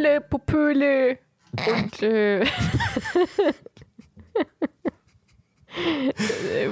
[0.00, 1.18] Hallöle, Popöle
[1.52, 2.40] und äh,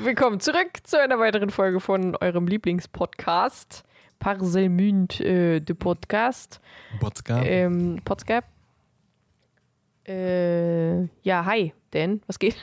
[0.02, 3.84] willkommen zurück zu einer weiteren Folge von eurem Lieblingspodcast.
[4.18, 6.60] Parselmünd äh, de Podcast.
[7.00, 7.46] Podcast.
[7.46, 8.46] Ähm, Podcast.
[10.06, 12.56] Äh, ja, hi, Dan, was geht?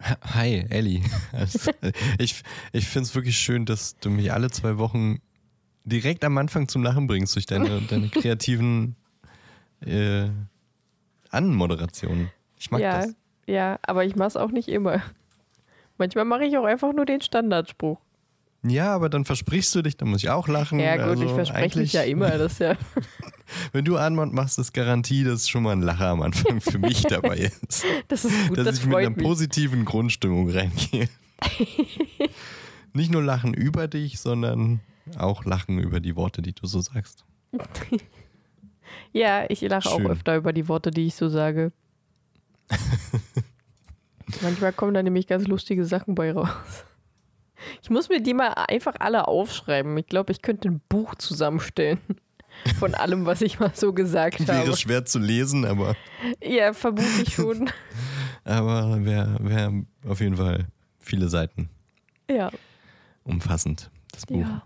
[0.34, 1.02] Hi, Ellie.
[1.32, 1.72] Also,
[2.18, 2.42] ich
[2.72, 5.20] ich finde es wirklich schön, dass du mich alle zwei Wochen
[5.84, 8.94] direkt am Anfang zum Lachen bringst durch deine, deine kreativen
[9.86, 10.30] äh,
[11.30, 12.30] Anmoderationen.
[12.58, 13.14] Ich mag ja, das.
[13.46, 15.02] ja, aber ich mach's auch nicht immer.
[15.98, 17.98] Manchmal mache ich auch einfach nur den Standardspruch.
[18.64, 20.78] Ja, aber dann versprichst du dich, dann muss ich auch lachen.
[20.78, 22.76] Ja, gut, also ich verspreche mich ja immer, das ja.
[23.72, 27.02] Wenn du Anmod machst, ist Garantie, dass schon mal ein Lacher am Anfang für mich
[27.08, 27.84] dabei ist.
[28.08, 29.24] Das ist gut, dass das ich mit einer mich.
[29.24, 31.08] positiven Grundstimmung reingehe.
[32.92, 34.80] Nicht nur lachen über dich, sondern
[35.18, 37.24] auch lachen über die Worte, die du so sagst.
[39.12, 40.10] Ja, ich lache auch Schön.
[40.10, 41.72] öfter über die Worte, die ich so sage.
[44.42, 46.48] Manchmal kommen da nämlich ganz lustige Sachen bei raus.
[47.82, 49.96] Ich muss mir die mal einfach alle aufschreiben.
[49.98, 52.00] Ich glaube, ich könnte ein Buch zusammenstellen
[52.78, 54.76] von allem, was ich mal so gesagt Wäre habe.
[54.76, 55.94] schwer zu lesen, aber,
[56.42, 57.70] Ja, vermute ich schon.
[58.44, 59.72] aber wäre wär
[60.08, 60.66] auf jeden Fall
[60.98, 61.68] viele Seiten
[62.30, 62.50] Ja.
[63.24, 64.40] umfassend, das Buch.
[64.40, 64.62] ja.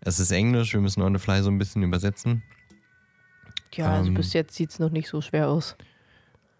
[0.00, 2.42] Es ist Englisch, wir müssen on the fly so ein bisschen übersetzen.
[3.74, 4.14] Ja, also Ähm.
[4.14, 5.76] bis jetzt sieht es noch nicht so schwer aus.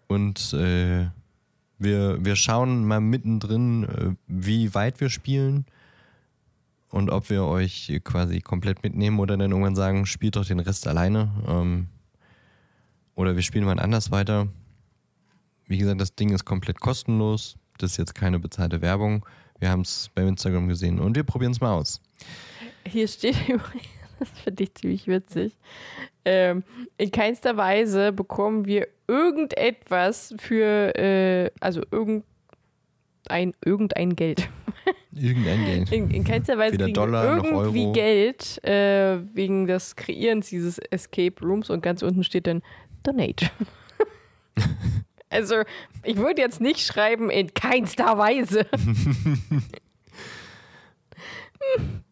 [0.07, 1.07] Und äh,
[1.79, 5.65] wir, wir schauen mal mittendrin, äh, wie weit wir spielen
[6.89, 10.87] und ob wir euch quasi komplett mitnehmen oder dann irgendwann sagen, spielt doch den Rest
[10.87, 11.31] alleine.
[11.47, 11.87] Ähm,
[13.15, 14.47] oder wir spielen mal anders weiter.
[15.65, 17.57] Wie gesagt, das Ding ist komplett kostenlos.
[17.77, 19.25] Das ist jetzt keine bezahlte Werbung.
[19.59, 22.01] Wir haben es bei Instagram gesehen und wir probieren es mal aus.
[22.85, 23.87] Hier steht übrigens,
[24.19, 25.57] das finde ich ziemlich witzig.
[26.25, 26.63] Ähm,
[26.97, 34.49] in keinster Weise bekommen wir irgendetwas für, äh, also irgendein, irgendein Geld.
[35.13, 35.91] Irgendein Geld.
[35.91, 37.91] In, in keinster Weise Weder Dollar noch irgendwie Euro.
[37.93, 42.61] Geld äh, wegen des Kreierens dieses Escape Rooms und ganz unten steht dann
[43.03, 43.49] Donate.
[45.29, 45.63] also,
[46.03, 48.65] ich würde jetzt nicht schreiben, in keinster Weise.
[51.75, 52.03] Hm.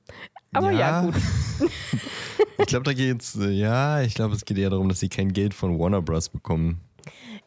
[0.55, 1.15] Aber ja, gut.
[2.57, 5.33] ich glaube, da geht's, äh, ja, ich glaube, es geht eher darum, dass sie kein
[5.33, 6.29] Geld von Warner Bros.
[6.29, 6.81] bekommen.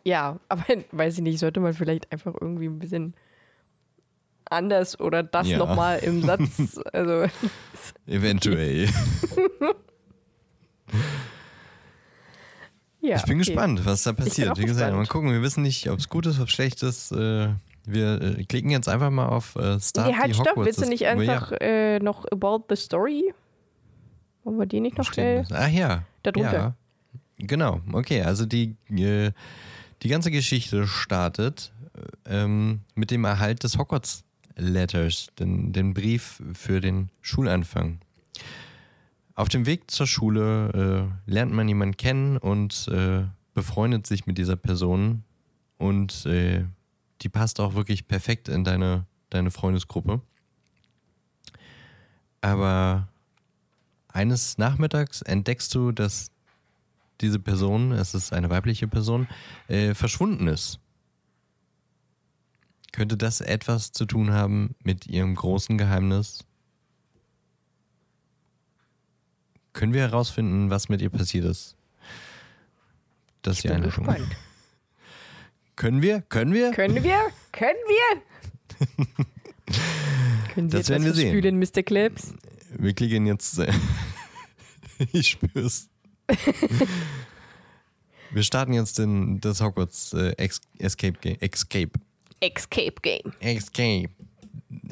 [0.05, 3.15] Ja, aber weiß ich nicht, sollte man vielleicht einfach irgendwie ein bisschen
[4.51, 5.59] anders oder das Ja.
[5.59, 6.81] nochmal im Satz.
[6.93, 7.27] Also,
[8.07, 8.89] Eventuell.
[13.01, 13.17] ja.
[13.17, 13.45] ich bin okay.
[13.47, 14.57] gespannt, was da passiert.
[14.59, 14.97] Wie gesagt, gespannt.
[14.97, 15.31] mal gucken.
[15.33, 17.13] Wir wissen nicht, ob es gut ist, ob es schlecht ist.
[17.13, 17.51] Äh,
[17.89, 20.49] Wir äh, klicken jetzt einfach mal auf äh, Start Nee, halt, stopp.
[20.49, 20.67] Hogwarts.
[20.67, 23.33] Willst du nicht einfach äh, noch About the Story?
[24.45, 25.45] Wollen wir die nicht noch schnell?
[25.49, 25.53] das?
[25.53, 26.05] Ach ja.
[26.23, 26.53] Darunter.
[26.53, 26.75] Ja.
[27.39, 28.23] Genau, okay.
[28.23, 29.31] Also die, äh,
[30.03, 31.73] die ganze Geschichte startet
[32.27, 34.25] äh, ähm, mit dem Erhalt des Hogwarts
[34.57, 38.01] Letters, den, den Brief für den Schulanfang.
[39.35, 43.23] Auf dem Weg zur Schule äh, lernt man jemanden kennen und äh,
[43.55, 45.23] befreundet sich mit dieser Person
[45.79, 46.65] und äh,
[47.23, 50.21] die passt auch wirklich perfekt in deine, deine Freundesgruppe.
[52.41, 53.09] Aber
[54.09, 56.31] eines Nachmittags entdeckst du, dass
[57.21, 59.27] diese Person, es ist eine weibliche Person,
[59.67, 60.79] äh, verschwunden ist.
[62.93, 66.45] Könnte das etwas zu tun haben mit ihrem großen Geheimnis?
[69.73, 71.77] Können wir herausfinden, was mit ihr passiert ist?
[73.43, 74.07] Das ist die Einleitung.
[74.07, 74.37] Gespannt.
[75.79, 76.23] Können wir?
[76.23, 76.73] Können wir?
[76.73, 77.19] Können wir?
[77.53, 78.23] Können wir?
[80.55, 81.29] Können Sie Das werden wir sehen.
[81.31, 81.85] Spülen, Mr.
[81.85, 82.35] Clips?
[82.77, 83.63] Wir klicken jetzt.
[85.13, 85.89] Ich spür's.
[88.33, 91.37] wir starten jetzt in das Hogwarts äh, Ex Escape Game.
[91.39, 91.93] Escape.
[92.41, 93.33] Escape Game.
[93.39, 94.09] Escape.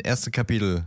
[0.05, 0.87] Erste Kapitel.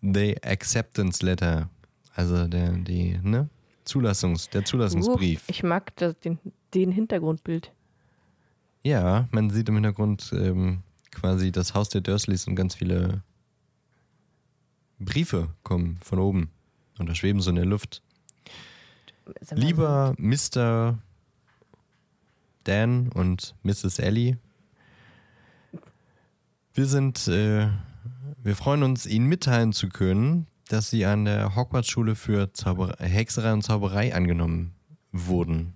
[0.00, 1.68] The Acceptance Letter.
[2.14, 3.48] Also der, die, ne?
[3.82, 5.40] Zulassungs, der Zulassungsbrief.
[5.40, 6.38] Uh, ich mag das, den,
[6.72, 7.72] den Hintergrundbild.
[8.82, 13.22] Ja, man sieht im Hintergrund ähm, quasi das Haus der Dursleys und ganz viele
[14.98, 16.50] Briefe kommen von oben
[16.98, 18.02] und da schweben so in der Luft.
[19.50, 20.98] Lieber Mr.
[22.64, 23.98] Dan und Mrs.
[23.98, 24.38] Ellie,
[26.74, 27.68] wir sind, äh,
[28.42, 33.52] wir freuen uns, Ihnen mitteilen zu können, dass Sie an der Hogwarts-Schule für Zauber Hexerei
[33.52, 34.72] und Zauberei angenommen
[35.12, 35.74] wurden.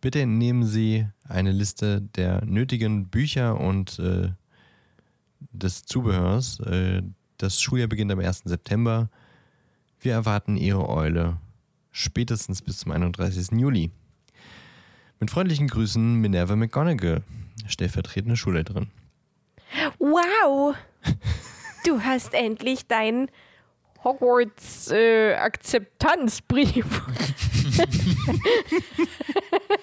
[0.00, 4.28] Bitte entnehmen Sie eine Liste der nötigen Bücher und äh,
[5.50, 6.60] des Zubehörs.
[6.60, 7.02] Äh,
[7.38, 8.42] das Schuljahr beginnt am 1.
[8.44, 9.10] September.
[10.00, 11.38] Wir erwarten Ihre Eule
[11.90, 13.58] spätestens bis zum 31.
[13.58, 13.90] Juli.
[15.20, 17.22] Mit freundlichen Grüßen Minerva McGonagall,
[17.66, 18.88] stellvertretende Schulleiterin.
[19.98, 20.76] Wow!
[21.84, 23.28] Du hast endlich deinen
[24.04, 26.86] Hogwarts-Akzeptanzbrief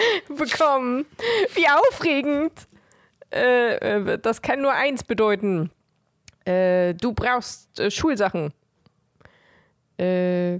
[0.28, 1.06] bekommen.
[1.54, 2.52] Wie aufregend!
[3.32, 5.70] Äh, äh, das kann nur eins bedeuten.
[6.44, 8.52] Äh, du brauchst äh, Schulsachen.
[9.98, 10.58] Äh,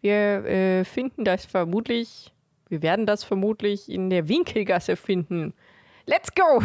[0.00, 2.32] wir äh, finden das vermutlich,
[2.68, 5.54] wir werden das vermutlich in der Winkelgasse finden.
[6.06, 6.62] Let's go!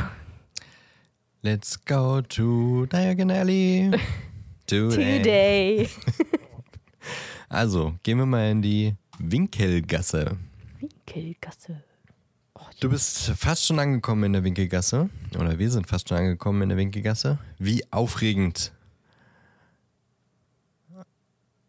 [1.42, 3.92] Let's go to Diagon Alley.
[4.68, 5.18] Today.
[5.18, 5.90] Today.
[7.50, 10.38] Also, gehen wir mal in die Winkelgasse.
[11.06, 11.84] Winkelgasse.
[12.80, 15.10] Du bist fast schon angekommen in der Winkelgasse.
[15.38, 17.40] Oder wir sind fast schon angekommen in der Winkelgasse.
[17.58, 18.74] Wie aufregend.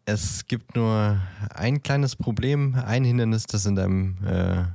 [0.05, 4.65] Es gibt nur ein kleines Problem, ein Hindernis, das in deinem äh,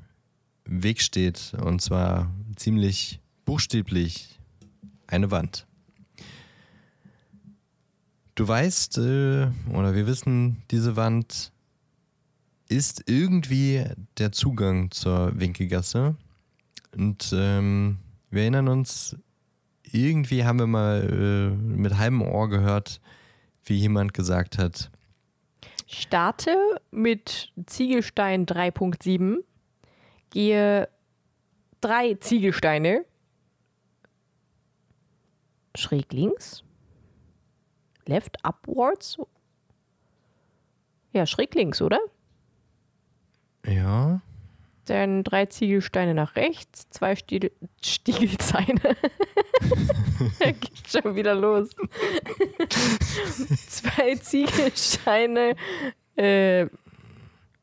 [0.64, 1.54] Weg steht.
[1.62, 4.40] Und zwar ziemlich buchstäblich
[5.06, 5.66] eine Wand.
[8.34, 11.52] Du weißt, äh, oder wir wissen, diese Wand
[12.70, 13.84] ist irgendwie
[14.18, 16.16] der Zugang zur Winkelgasse.
[16.96, 17.98] Und ähm,
[18.30, 19.16] wir erinnern uns,
[19.90, 23.00] irgendwie haben wir mal äh, mit halbem Ohr gehört,
[23.64, 24.90] wie jemand gesagt hat,
[25.92, 29.38] Starte mit Ziegelstein 3.7.
[30.30, 30.88] Gehe
[31.80, 33.04] drei Ziegelsteine
[35.76, 36.62] schräg links.
[38.06, 39.18] Left upwards.
[41.12, 41.98] Ja, schräg links, oder?
[43.66, 44.20] Ja,
[44.86, 47.52] Dann drei Ziegelsteine nach rechts, zwei Stiel
[47.82, 48.80] Stiegelzeine.
[50.40, 51.70] Geht schon wieder los.
[53.68, 55.54] zwei Ziegelsteine
[56.16, 56.66] äh,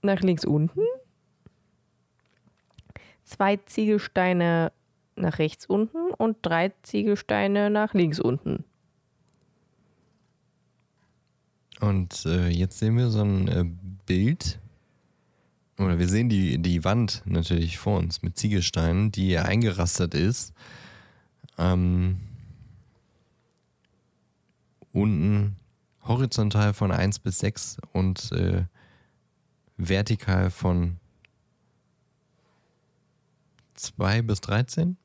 [0.01, 0.81] nach links unten.
[3.23, 4.71] Zwei Ziegelsteine
[5.15, 8.63] nach rechts unten und drei Ziegelsteine nach links unten.
[11.79, 13.65] und äh, jetzt sehen wir so ein äh,
[14.05, 14.59] Bild.
[15.77, 20.53] Oder wir sehen die, die Wand natürlich vor uns mit Ziegelsteinen, die eingerastet ist.
[21.57, 22.17] Ähm,
[24.91, 25.55] unten
[26.03, 28.65] horizontal von 1 bis 6 und äh,
[29.77, 30.97] vertikal von
[33.75, 34.97] 2 bis 13.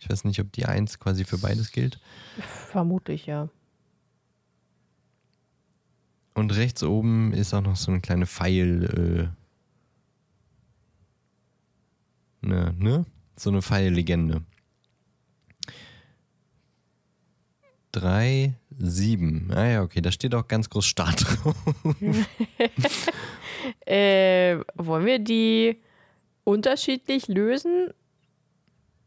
[0.00, 2.00] Ich weiß nicht, ob die 1 quasi für beides gilt.
[2.70, 3.48] Vermutlich, ja.
[6.34, 9.43] Und rechts oben ist auch noch so eine kleine Pfeil, äh,
[12.44, 13.04] ne, ne?
[13.36, 14.42] So eine Pfeillegende.
[17.92, 19.50] Drei, sieben.
[19.54, 21.56] Ah ja, okay, da steht auch ganz groß Start drauf.
[23.86, 25.80] Äh, wollen wir die
[26.44, 27.94] unterschiedlich lösen?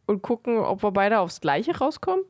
[0.07, 2.25] und gucken, ob wir beide aufs Gleiche rauskommen?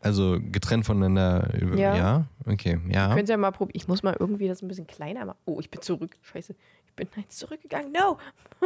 [0.00, 1.50] Also getrennt voneinander.
[1.74, 1.96] Ja.
[1.96, 3.14] Ja, okay, ja.
[3.14, 3.76] Könnt ihr ja mal probieren.
[3.76, 5.38] Ich muss mal irgendwie das ein bisschen kleiner machen.
[5.46, 6.16] Oh, ich bin zurück.
[6.22, 6.54] Scheiße.
[6.98, 7.92] Ich bin eins zurückgegangen.
[7.92, 8.18] No!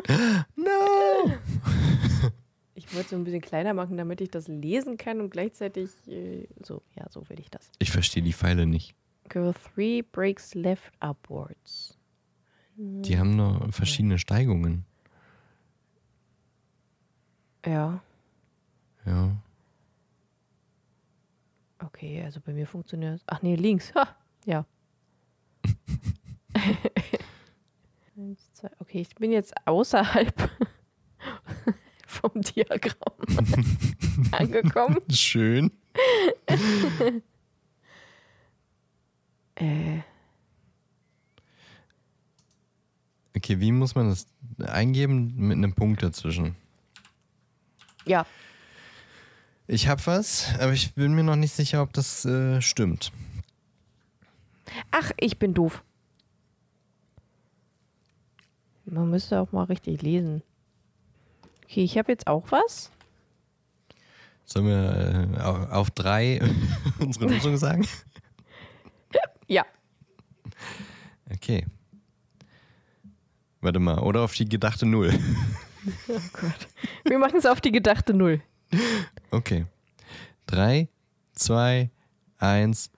[0.57, 1.33] No!
[2.75, 5.91] Ich wollte es so ein bisschen kleiner machen, damit ich das lesen kann und gleichzeitig
[6.09, 7.71] äh, so, ja, so will ich das.
[7.79, 8.95] Ich verstehe die Pfeile nicht.
[9.29, 11.99] Go three breaks left upwards.
[12.77, 14.87] Die haben nur verschiedene Steigungen.
[17.67, 18.03] Ja,
[19.05, 19.37] Ja.
[21.81, 23.23] okay, also bei mir funktioniert es.
[23.27, 23.95] Ach nee, links.
[23.95, 24.65] Ha, ja.
[28.21, 28.71] Eins, zwei.
[28.79, 30.35] Okay, ich bin jetzt außerhalb
[32.07, 33.15] vom Diagramm
[34.33, 34.99] angekommen.
[35.11, 35.71] Schön.
[39.55, 40.01] Äh,
[43.37, 44.27] Okay, wie muss man das
[44.59, 46.57] eingeben mit einem Punkt dazwischen?
[48.05, 48.27] ja,
[49.67, 53.13] Ich habe was, aber ich bin mir noch nicht sicher, ob das äh, stimmt.
[54.91, 55.83] Ach, ich bin doof.
[58.91, 60.43] Man müsste auch mal richtig lesen.
[61.65, 62.91] Okay, ich habe jetzt auch was.
[64.45, 66.41] Sollen wir äh, au- auf drei
[66.99, 67.87] unsere Lösung sagen?
[69.49, 69.65] Ja.
[71.33, 71.67] Okay.
[73.61, 75.13] Warte mal, oder auf die gedachte Null.
[76.09, 76.69] Oh Gott.
[77.05, 78.43] Wir machen es auf die gedachte Null.
[79.31, 79.65] Okay.
[80.47, 80.89] Drei,
[81.33, 81.89] zwei,
[82.39, 82.91] eins,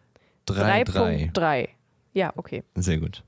[0.45, 1.31] drei, drei.
[1.33, 1.69] 3.3.
[2.13, 2.65] Ja, okay.
[2.75, 3.23] Sehr gut.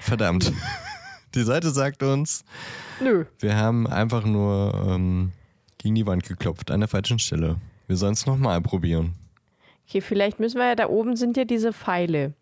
[0.00, 0.52] Verdammt.
[1.34, 2.44] Die Seite sagt uns,
[3.00, 3.26] Nö.
[3.40, 5.32] wir haben einfach nur ähm,
[5.76, 7.56] gegen die Wand geklopft, an der falschen Stelle.
[7.86, 9.14] Wir sollen es nochmal probieren.
[9.86, 12.32] Okay, vielleicht müssen wir ja, da oben sind ja diese Pfeile.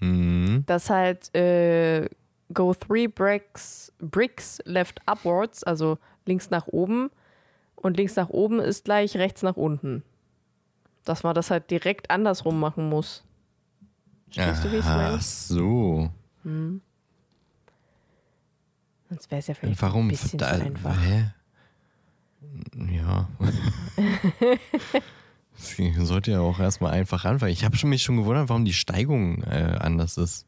[0.00, 0.64] Hm.
[0.66, 2.08] Das halt äh,
[2.52, 7.10] go three bricks, bricks left upwards, also links nach oben.
[7.74, 10.02] Und links nach oben ist gleich rechts nach unten.
[11.04, 13.24] Dass man das halt direkt andersrum machen muss.
[14.30, 15.16] Verstehst du, wie ich es meine?
[15.16, 16.10] Ach so.
[19.08, 20.06] Sonst wäre es ja vielleicht Warum?
[20.06, 21.00] ein bisschen Da- einfach.
[21.04, 21.30] Hä?
[22.92, 23.28] Ja.
[25.58, 27.50] Das sollte ja auch erstmal einfach anfangen.
[27.50, 30.46] Ich habe mich schon gewundert, warum die Steigung äh, anders ist.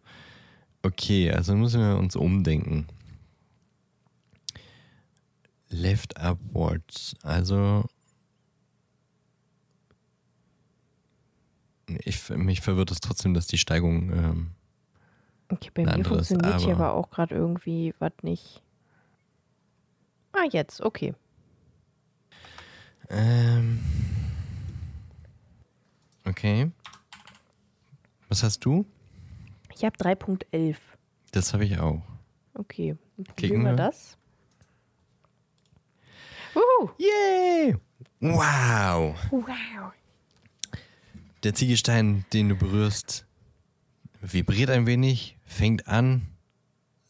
[0.82, 2.86] Okay, also müssen wir uns umdenken.
[5.70, 7.16] Left upwards.
[7.22, 7.86] Also.
[12.04, 14.10] Ich, mich verwirrt es trotzdem, dass die Steigung.
[14.12, 14.50] Ähm,
[15.50, 18.62] Okay, bei mir anderes, funktioniert hier aber- aber auch gerade irgendwie was nicht.
[20.32, 21.14] Ah, jetzt, okay.
[23.08, 23.80] ähm,
[26.26, 26.70] okay.
[28.28, 28.84] Was hast du?
[29.74, 30.76] Ich habe 3.11.
[31.32, 32.02] Das habe ich auch.
[32.54, 32.96] Okay.
[33.24, 34.18] Probieren wir das?
[36.54, 36.90] Wuhu.
[36.98, 37.76] Yay!
[38.20, 39.14] Wow!
[39.30, 39.92] Wow.
[41.44, 43.24] Der Ziegelstein, den du berührst,
[44.20, 46.28] vibriert ein wenig, fängt an,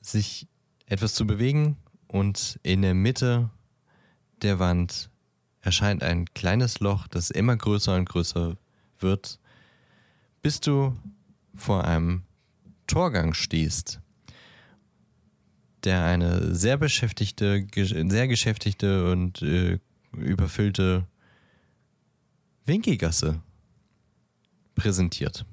[0.00, 0.46] sich
[0.86, 1.76] etwas zu bewegen
[2.06, 3.50] und in der Mitte
[4.40, 5.10] der Wand
[5.60, 8.56] erscheint ein kleines Loch, das immer größer und größer
[9.00, 9.40] wird,
[10.40, 10.96] bis du
[11.54, 12.22] vor einem
[12.86, 14.00] Torgang stehst,
[15.84, 19.78] der eine sehr beschäftigte, sehr geschäftigte und äh,
[20.12, 21.06] überfüllte
[22.64, 23.42] Winkelgasse
[24.74, 25.44] präsentiert.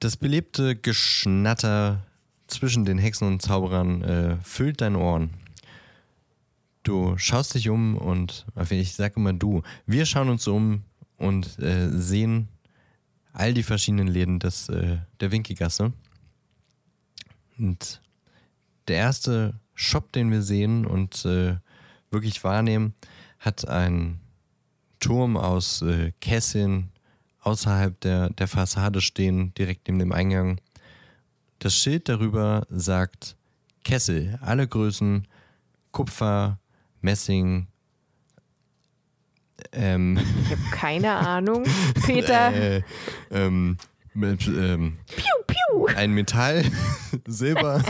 [0.00, 2.06] Das belebte Geschnatter
[2.46, 5.30] zwischen den Hexen und Zauberern äh, füllt deine Ohren.
[6.84, 10.84] Du schaust dich um und, ich sage immer du, wir schauen uns um
[11.16, 12.48] und äh, sehen
[13.32, 15.92] all die verschiedenen Läden des, äh, der Winkelgasse.
[17.58, 18.00] Und
[18.86, 21.56] der erste Shop, den wir sehen und äh,
[22.10, 22.94] wirklich wahrnehmen,
[23.40, 24.20] hat einen
[25.00, 26.90] Turm aus äh, Kesseln
[27.48, 30.60] außerhalb der, der Fassade stehen, direkt neben dem Eingang.
[31.58, 33.36] Das Schild darüber sagt
[33.84, 35.26] Kessel, alle Größen,
[35.92, 36.58] Kupfer,
[37.00, 37.66] Messing,
[39.72, 41.64] ähm, Ich habe keine Ahnung.
[42.04, 42.52] Peter.
[42.54, 42.82] äh,
[43.30, 43.76] ähm,
[44.14, 45.86] mit, ähm, Piu, piu.
[45.96, 46.64] ein Metall,
[47.26, 47.82] Silber,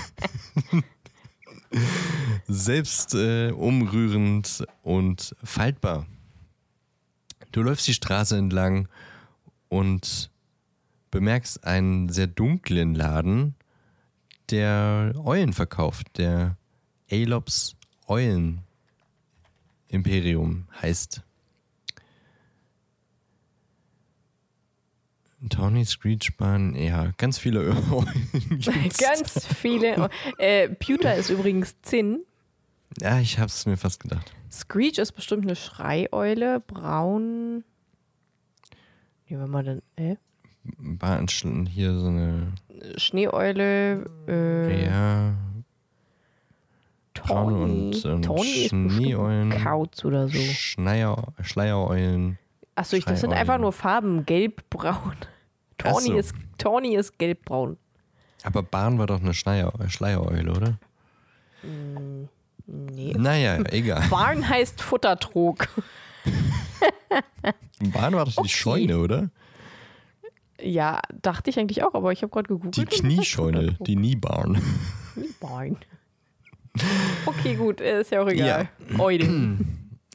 [2.46, 6.06] selbst äh, umrührend und faltbar.
[7.52, 8.88] Du läufst die Straße entlang
[9.68, 10.30] und
[11.10, 13.54] bemerkst einen sehr dunklen Laden,
[14.50, 16.56] der Eulen verkauft, der
[17.10, 18.62] Alops Eulen
[19.88, 21.22] Imperium heißt.
[25.50, 27.60] Tawny, Screechbahn, ja, ganz viele
[27.92, 28.60] Eulen.
[28.98, 30.10] Ganz viele.
[30.38, 32.24] Äh, Pewter ist übrigens Zinn.
[33.00, 34.32] Ja, ich hab's mir fast gedacht.
[34.50, 36.60] Screech ist bestimmt eine Schreieule.
[36.60, 37.64] Braun.
[39.28, 39.82] Wie wenn man denn.
[39.96, 40.16] Äh?
[40.78, 41.26] Bahn,
[41.70, 42.52] hier so eine,
[42.96, 44.04] Schneeeule.
[44.26, 45.34] Äh, ja,
[47.14, 49.50] braune und, und ist bestimmt Schneeeulen.
[49.50, 50.38] Kauz oder so.
[50.38, 52.38] Schleier, Schleiereulen.
[52.74, 54.24] Achso, ich- das sind einfach nur Farben.
[54.26, 55.16] Gelb, braun.
[55.20, 56.16] Ach Tawny, so.
[56.16, 57.76] ist, Tawny ist gelb-braun.
[58.42, 60.78] Aber Bahn war doch eine Schleier, Schleiereule, oder?
[62.66, 63.14] Nee.
[63.16, 64.06] Naja, egal.
[64.10, 65.68] Barn heißt Futtertrog.
[67.92, 68.48] Bahn war doch die Okay.
[68.48, 69.30] Scheune, oder?
[70.60, 72.76] Ja, dachte ich eigentlich auch, aber ich habe gerade gegoogelt.
[72.76, 74.60] Die das Kniescheune, die Niebahn.
[75.40, 75.76] Barn.
[77.26, 78.68] Okay, gut, ist ja auch egal.
[78.98, 79.56] Eule.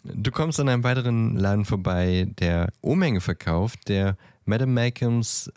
[0.03, 5.51] Du kommst an einem weiteren Laden vorbei, der Umhänge verkauft, der Madame Malcolms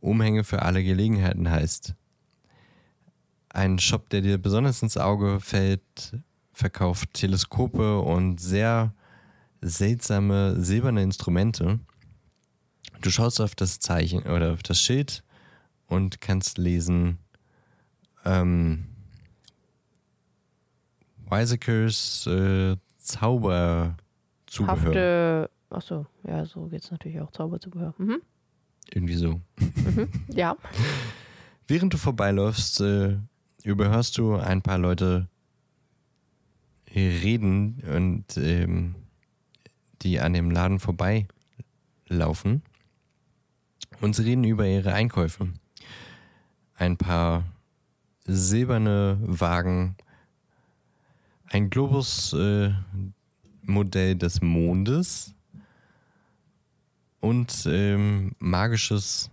[0.00, 1.94] Umhänge für alle Gelegenheiten heißt.
[3.50, 6.18] Ein Shop, der dir besonders ins Auge fällt,
[6.52, 8.92] verkauft Teleskope und sehr
[9.64, 11.80] seltsame silberne Instrumente.
[13.00, 15.24] Du schaust auf das Zeichen oder auf das Schild
[15.86, 17.18] und kannst lesen
[18.24, 18.86] ähm,
[21.28, 23.96] Wisekers äh, Zauberzubehör.
[24.68, 25.50] Hafte.
[25.70, 27.30] Achso, ja, so geht's natürlich auch.
[27.32, 27.94] Zauberzubehör.
[27.98, 28.22] Mhm.
[28.92, 29.40] Irgendwie so.
[30.28, 30.56] Ja.
[31.66, 33.16] Während du vorbeiläufst, äh,
[33.62, 35.28] überhörst du ein paar Leute
[36.94, 38.94] reden und ähm,
[40.04, 42.62] die an dem Laden vorbeilaufen.
[44.00, 45.48] Und sie reden über ihre Einkäufe.
[46.76, 47.44] Ein paar
[48.24, 49.96] silberne Wagen,
[51.46, 55.34] ein Globus-Modell des Mondes
[57.20, 59.30] und ähm, magisches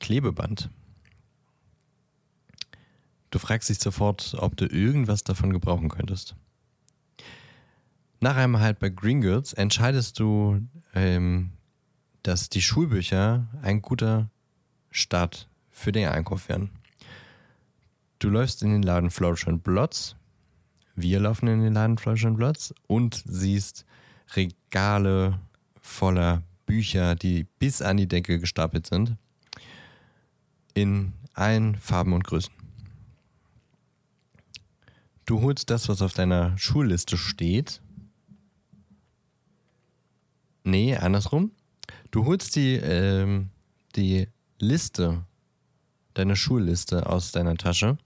[0.00, 0.70] Klebeband.
[3.30, 6.36] Du fragst dich sofort, ob du irgendwas davon gebrauchen könntest.
[8.20, 10.60] Nach einem Halt bei Gringotts entscheidest du,
[10.94, 11.50] ähm,
[12.22, 14.30] dass die Schulbücher ein guter
[14.90, 16.70] Start für den Einkauf wären.
[18.18, 20.16] Du läufst in den Laden Flourish and Blots.
[20.94, 23.84] Wir laufen in den Laden Flourish and Blots und siehst
[24.34, 25.38] Regale
[25.82, 29.16] voller Bücher, die bis an die Decke gestapelt sind.
[30.72, 32.52] In allen Farben und Größen.
[35.26, 37.82] Du holst das, was auf deiner Schulliste steht.
[40.66, 41.52] Nee, andersrum.
[42.10, 43.50] Du holst die, ähm,
[43.94, 44.26] die
[44.58, 45.24] Liste,
[46.12, 47.98] deine Schulliste aus deiner Tasche,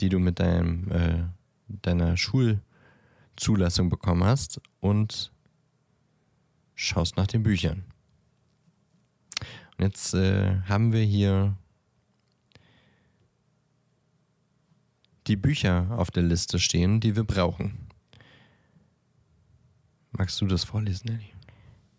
[0.00, 1.24] die du mit deinem, äh,
[1.66, 5.32] deiner Schulzulassung bekommen hast und
[6.74, 7.84] schaust nach den Büchern.
[9.78, 11.56] Und jetzt äh, haben wir hier
[15.26, 17.88] die Bücher auf der Liste stehen, die wir brauchen.
[20.12, 21.33] Magst du das vorlesen, Nelly?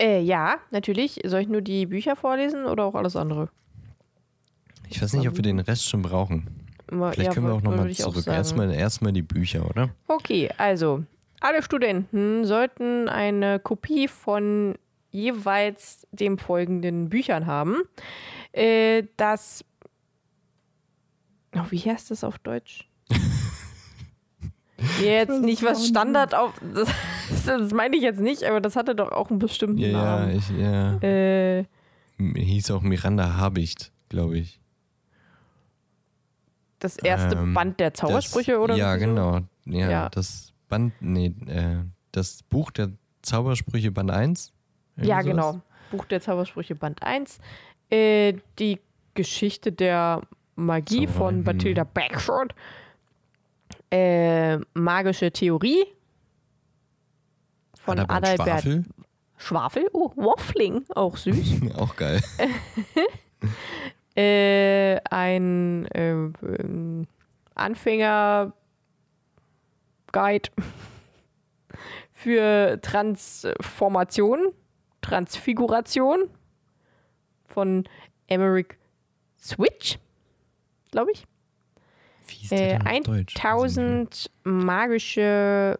[0.01, 1.21] Äh, ja, natürlich.
[1.25, 3.49] Soll ich nur die Bücher vorlesen oder auch alles andere?
[4.89, 6.47] Ich weiß nicht, ob wir den Rest schon brauchen.
[6.87, 8.27] Vielleicht ja, können wir auch nochmal zurück.
[8.27, 9.89] Erstmal, erstmal die Bücher, oder?
[10.07, 11.03] Okay, also
[11.39, 14.75] alle Studenten sollten eine Kopie von
[15.11, 17.83] jeweils dem folgenden Büchern haben.
[18.51, 19.63] Äh, das.
[21.55, 22.87] Oh, wie heißt das auf Deutsch?
[25.01, 26.53] Jetzt nicht was Standard auf.
[26.73, 26.89] Das,
[27.45, 30.35] das meine ich jetzt nicht, aber das hatte doch auch einen bestimmten Ja, ja, Namen.
[30.35, 30.97] ich, ja.
[31.01, 31.65] Äh,
[32.17, 34.59] Hieß auch Miranda Habicht, glaube ich.
[36.79, 38.99] das erste Ähm, Band der Zaubersprüche das, oder Ja, so?
[38.99, 39.39] genau.
[39.65, 40.09] Ja, Ja.
[40.09, 41.77] das Band, nee, äh,
[42.11, 44.53] das Buch der Zaubersprüche Band 1.
[44.97, 45.25] Irgendwie Ja, sowas.
[45.31, 45.61] genau.
[45.91, 47.39] Buch der Zaubersprüche Band 1.
[47.89, 48.79] Äh, die
[49.13, 50.21] Geschichte der
[50.55, 51.43] Magie Zauberei, von.
[51.43, 52.53] Bathilda Bagshot.
[53.95, 55.85] Äh, magische Theorie
[57.81, 58.85] von Adalbert Adalbert Schwafel.
[59.37, 59.89] Schwafel.
[59.93, 61.61] Oh, Waffling, auch süß.
[61.77, 62.21] Auch geil.
[64.17, 67.07] äh, ein äh, ähm,
[67.53, 68.51] Anfänger
[70.11, 70.49] Guide
[72.11, 74.51] für Transformation,
[74.99, 76.29] Transfiguration
[77.45, 77.85] von
[78.27, 78.75] Emmerich
[79.39, 79.99] Switch,
[80.91, 81.25] glaube ich.
[82.27, 83.35] Wie ist der Äh, denn auf Deutsch?
[83.35, 85.79] 1000 magische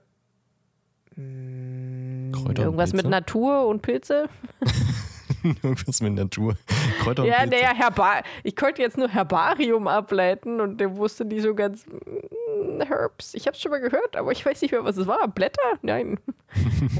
[1.16, 3.06] Kräuter und irgendwas mit?
[3.06, 4.28] Natur und Pilze.
[5.44, 6.56] Irgendwas mit Natur.
[7.02, 7.52] Kräuter und Ja, Pilze.
[7.52, 12.82] der Herbar ich könnte jetzt nur Herbarium ableiten und der wusste nicht so ganz mm,
[12.82, 13.34] Herbs.
[13.36, 15.28] Ich habe es schon mal gehört, aber ich weiß nicht mehr, was es war.
[15.28, 15.62] Blätter?
[15.84, 16.20] Nein.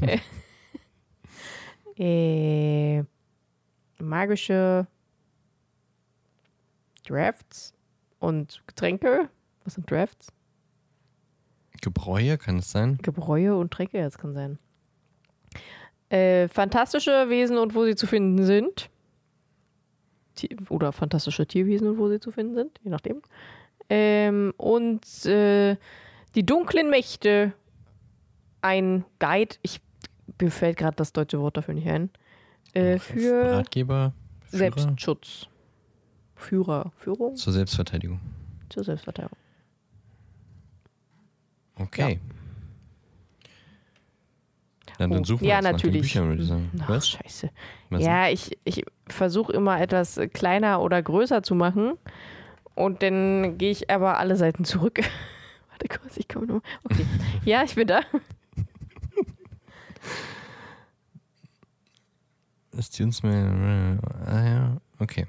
[1.98, 3.04] äh, äh,
[3.98, 4.86] magische
[7.06, 7.74] Drafts
[8.18, 9.28] und Getränke.
[9.66, 10.28] Was sind Drafts?
[11.82, 12.98] Gebräue, kann es sein?
[13.02, 14.58] Gebräue und Tränke, jetzt kann sein.
[16.08, 18.88] Äh, fantastische Wesen und wo sie zu finden sind.
[20.68, 23.22] Oder fantastische Tierwesen und wo sie zu finden sind, je nachdem.
[23.90, 25.76] Ähm, und äh,
[26.34, 27.52] die dunklen Mächte.
[28.62, 29.56] Ein Guide.
[29.62, 29.80] Ich
[30.40, 32.10] mir fällt gerade das deutsche Wort dafür nicht ein.
[32.72, 34.12] Äh, für Ratgeber,
[34.44, 34.58] Führer?
[34.58, 35.46] Selbstschutz.
[36.34, 36.92] Führer.
[36.96, 38.20] Führung Zur Selbstverteidigung.
[38.68, 39.38] zur Selbstverteidigung.
[41.76, 42.20] Okay.
[44.98, 46.02] Ja, dann Oh, suchen wir ja, jetzt nach den natürlich.
[46.02, 46.70] Büchern, würde ich sagen.
[46.80, 47.08] Ach, Was?
[47.08, 47.50] scheiße.
[47.90, 51.94] Was ja, ich, ich versuche immer etwas kleiner oder größer zu machen.
[52.74, 55.00] Und dann gehe ich aber alle Seiten zurück.
[55.70, 56.62] Warte kurz, ich komme nur.
[56.84, 57.04] Okay.
[57.44, 58.00] ja, ich bin da.
[62.78, 65.26] Students ah ja, okay.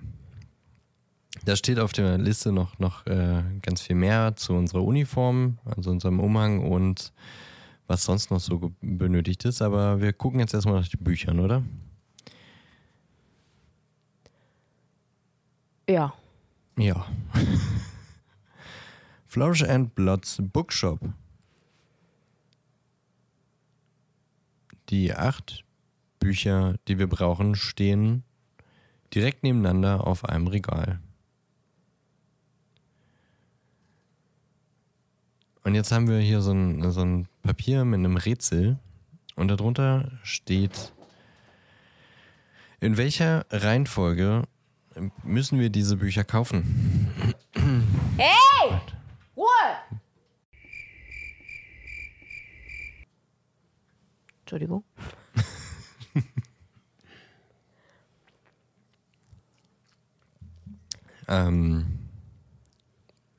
[1.48, 5.92] Da steht auf der Liste noch, noch äh, ganz viel mehr zu unserer Uniform, also
[5.92, 7.14] unserem Umhang und
[7.88, 9.62] was sonst noch so benötigt ist.
[9.62, 11.64] Aber wir gucken jetzt erstmal nach den Büchern, oder?
[15.88, 16.14] Ja.
[16.78, 17.08] Ja.
[19.26, 21.00] Flourish and Bloods Bookshop.
[24.90, 25.64] Die acht
[26.20, 28.26] Bücher, die wir brauchen, stehen
[29.14, 31.00] direkt nebeneinander auf einem Regal.
[35.68, 38.80] Und jetzt haben wir hier so ein, so ein Papier mit einem Rätsel
[39.36, 40.94] und darunter steht,
[42.80, 44.44] in welcher Reihenfolge
[45.26, 47.12] müssen wir diese Bücher kaufen?
[49.36, 49.52] What?
[54.40, 54.86] Entschuldigung.
[61.30, 61.97] Ähm,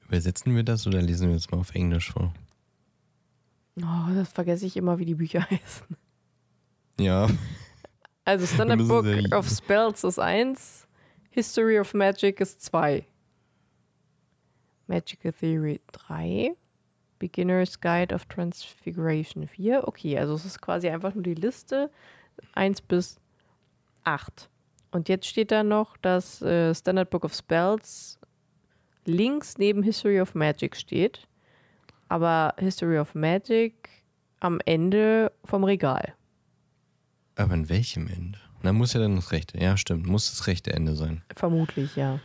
[0.08, 2.32] übersetzen wir das oder lesen wir es mal auf Englisch vor?
[3.80, 5.96] Oh, das vergesse ich immer, wie die Bücher heißen.
[6.98, 7.28] Ja.
[8.24, 10.86] Also Standard Book of Spells ist 1,
[11.30, 13.04] History of Magic ist 2.
[14.86, 16.54] Magical Theory 3,
[17.18, 19.86] Beginner's Guide of Transfiguration 4.
[19.86, 21.90] Okay, also es ist quasi einfach nur die Liste
[22.54, 23.20] 1 bis
[24.04, 24.48] 8.
[24.90, 28.17] Und jetzt steht da noch, dass äh, Standard Book of Spells
[29.08, 31.26] links neben History of Magic steht,
[32.08, 33.88] aber History of Magic
[34.40, 36.14] am Ende vom Regal.
[37.34, 38.38] Aber an welchem Ende?
[38.62, 39.58] Na, muss ja dann das rechte.
[39.58, 40.06] Ja, stimmt.
[40.06, 41.22] Muss das rechte Ende sein.
[41.34, 42.18] Vermutlich, ja.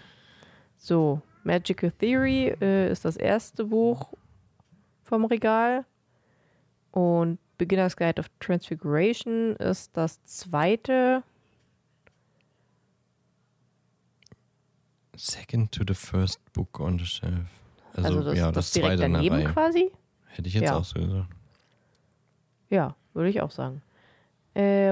[0.77, 4.13] So, Magical Theory äh, ist das erste Buch
[5.03, 5.85] vom Regal.
[6.91, 11.23] Und Beginner's Guide of Transfiguration ist das zweite.
[15.15, 17.47] Second to the first book on the shelf.
[17.95, 19.53] Also, Also, das, ja, das, das, direkt zweite in der daneben Reihe.
[19.53, 19.91] quasi.
[20.27, 20.77] Hätte ich jetzt Ja.
[20.77, 21.27] auch so gesagt.
[22.69, 23.81] Ja, würde ich auch sagen.
[24.55, 24.89] Äh,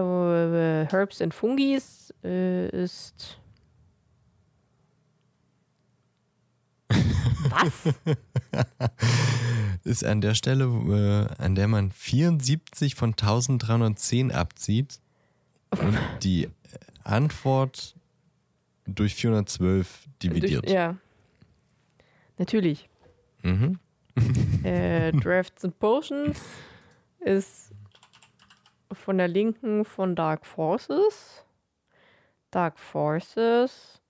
[0.90, 3.40] Herbs and Fungis äh, ist.
[7.50, 7.94] Was?
[9.84, 15.00] Ist an der Stelle, äh, an der man 74 von 1310 abzieht
[15.72, 16.50] und die
[17.04, 17.96] Antwort
[18.86, 20.66] durch 412 dividiert.
[20.66, 20.98] Durch, ja.
[22.38, 22.90] Natürlich.
[23.44, 23.80] Mhm.
[24.64, 26.40] äh, Drafts and Potions
[27.20, 27.72] ist
[28.92, 31.46] von der linken von Dark Forces.
[32.50, 34.02] Dark Forces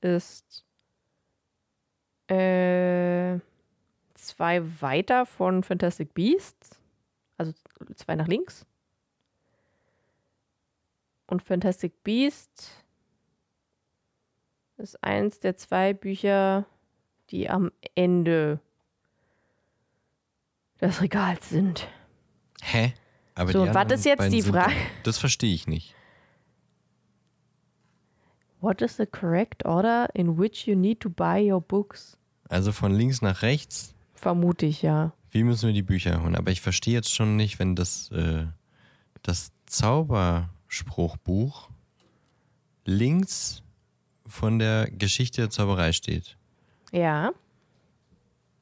[0.00, 0.64] ist
[2.28, 3.38] äh,
[4.14, 6.80] zwei weiter von Fantastic Beasts.
[7.38, 7.52] Also
[7.94, 8.66] zwei nach links.
[11.26, 12.84] Und Fantastic Beasts
[14.78, 16.66] ist eins der zwei Bücher,
[17.30, 18.60] die am Ende
[20.80, 21.88] des Regals sind.
[22.62, 22.92] Hä?
[23.34, 24.74] Aber So, die was ist jetzt die sind Frage?
[24.74, 25.94] doch- Das verstehe ich nicht.
[28.60, 32.16] What is the correct order in which you need to buy your books?
[32.48, 35.12] Also von links nach rechts, Vermute ich, ja.
[35.30, 36.34] wie müssen wir die Bücher holen?
[36.36, 38.46] Aber ich verstehe jetzt schon nicht, wenn das, äh,
[39.22, 41.68] das Zauberspruchbuch
[42.84, 43.62] links
[44.26, 46.36] von der Geschichte der Zauberei steht.
[46.92, 47.32] Ja,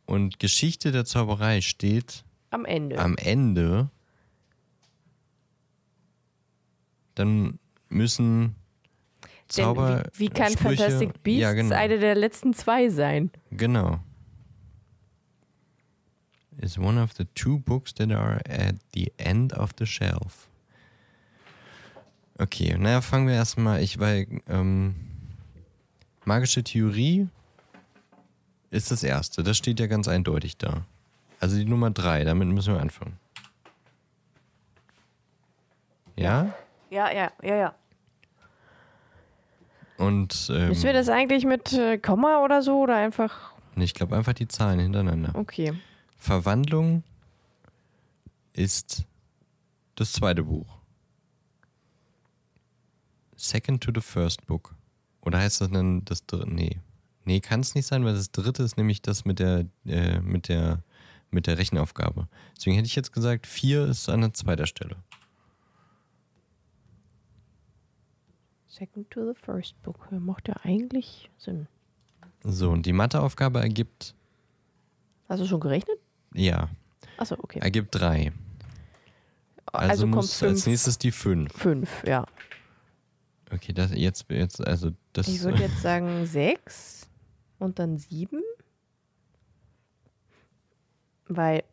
[0.07, 2.99] Und Geschichte der Zauberei steht am Ende.
[2.99, 3.91] am Ende.
[7.15, 8.55] Dann müssen
[9.57, 10.05] Denn Zauber.
[10.15, 11.75] wie, wie kann Sprüche- Fantastic Beasts ja, genau.
[11.77, 13.31] eine der letzten zwei sein?
[13.51, 14.01] Genau.
[16.59, 20.49] Is one of the two books that are at the end of the shelf.
[22.39, 23.83] Okay, naja, fangen wir erstmal.
[23.83, 24.95] Ich weil ähm,
[26.25, 27.29] magische Theorie
[28.71, 29.43] ist das erste.
[29.43, 30.85] Das steht ja ganz eindeutig da.
[31.41, 33.19] Also die Nummer drei, damit müssen wir anfangen.
[36.17, 36.55] Ja?
[36.91, 37.75] Ja, ja, ja, ja.
[39.97, 43.53] Und ähm, Müssen wir das eigentlich mit äh, Komma oder so oder einfach.
[43.77, 45.35] ich glaube einfach die Zahlen hintereinander.
[45.35, 45.75] Okay.
[46.17, 47.05] Verwandlung
[48.53, 49.05] ist
[49.95, 50.79] das zweite Buch.
[53.37, 54.75] Second to the first book.
[55.25, 56.49] Oder heißt das dann das dritte?
[56.51, 56.81] Nee.
[57.25, 60.49] Nee, kann es nicht sein, weil das dritte ist nämlich das mit der, äh, mit
[60.49, 60.83] der,
[61.31, 62.29] mit der Rechenaufgabe.
[62.57, 64.97] Deswegen hätte ich jetzt gesagt, vier ist an zweiter Stelle.
[68.69, 70.11] Second to the first book.
[70.11, 71.69] Macht ja eigentlich Sinn.
[72.43, 74.15] So, und die Matheaufgabe ergibt,
[75.29, 75.97] Hast du schon gerechnet?
[76.35, 76.69] ja,
[77.17, 77.61] Achso, okay.
[77.61, 78.33] ergibt drei.
[79.67, 80.67] Also, Also, kommt muss als fünf.
[80.67, 81.53] nächstes die fünf.
[81.55, 82.27] Fünf, ja.
[83.55, 85.29] Okay, das jetzt, jetzt, also das.
[85.29, 87.09] Ich würde jetzt sagen sechs
[87.59, 88.43] und dann sieben.
[91.29, 91.65] Weil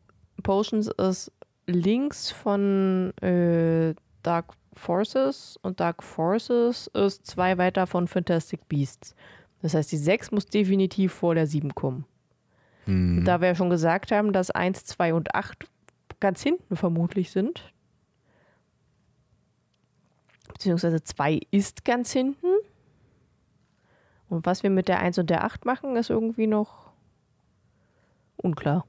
[0.43, 1.31] Potions ist
[1.67, 9.15] links von äh, Dark Forces und Dark Forces ist zwei weiter von Fantastic Beasts.
[9.61, 12.05] Das heißt, die sechs muss definitiv vor der sieben kommen.
[12.85, 13.23] Hm.
[13.25, 15.67] Da wir ja schon gesagt haben, dass eins, zwei und acht
[16.19, 17.71] ganz hinten vermutlich sind.
[20.53, 22.47] Beziehungsweise zwei ist ganz hinten.
[24.29, 26.91] Und was wir mit der 1 und der 8 machen, ist irgendwie noch
[28.37, 28.85] unklar.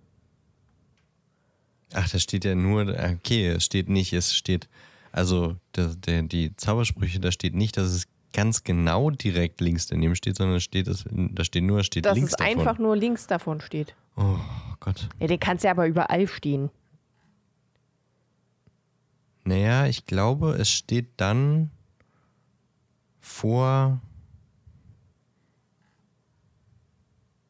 [1.94, 4.68] Ach, da steht ja nur, okay, es steht nicht, es steht,
[5.11, 10.16] also der, der, die Zaubersprüche, da steht nicht, dass es ganz genau direkt links daneben
[10.16, 12.59] steht, sondern es steht, es, da steht nur, es steht Dass links es davon.
[12.59, 13.94] einfach nur links davon steht.
[14.16, 14.38] Oh
[14.81, 15.09] Gott.
[15.20, 16.70] Ja, den kannst ja aber überall stehen.
[19.44, 21.70] Naja, ich glaube, es steht dann
[23.20, 24.00] vor,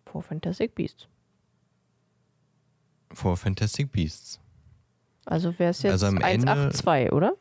[0.06, 1.08] Vor Fantastic Beasts.
[3.12, 4.38] vor Fantastic Beasts.
[5.24, 7.34] Also wäre es jetzt Also am 1, Ende- 8, 2, oder?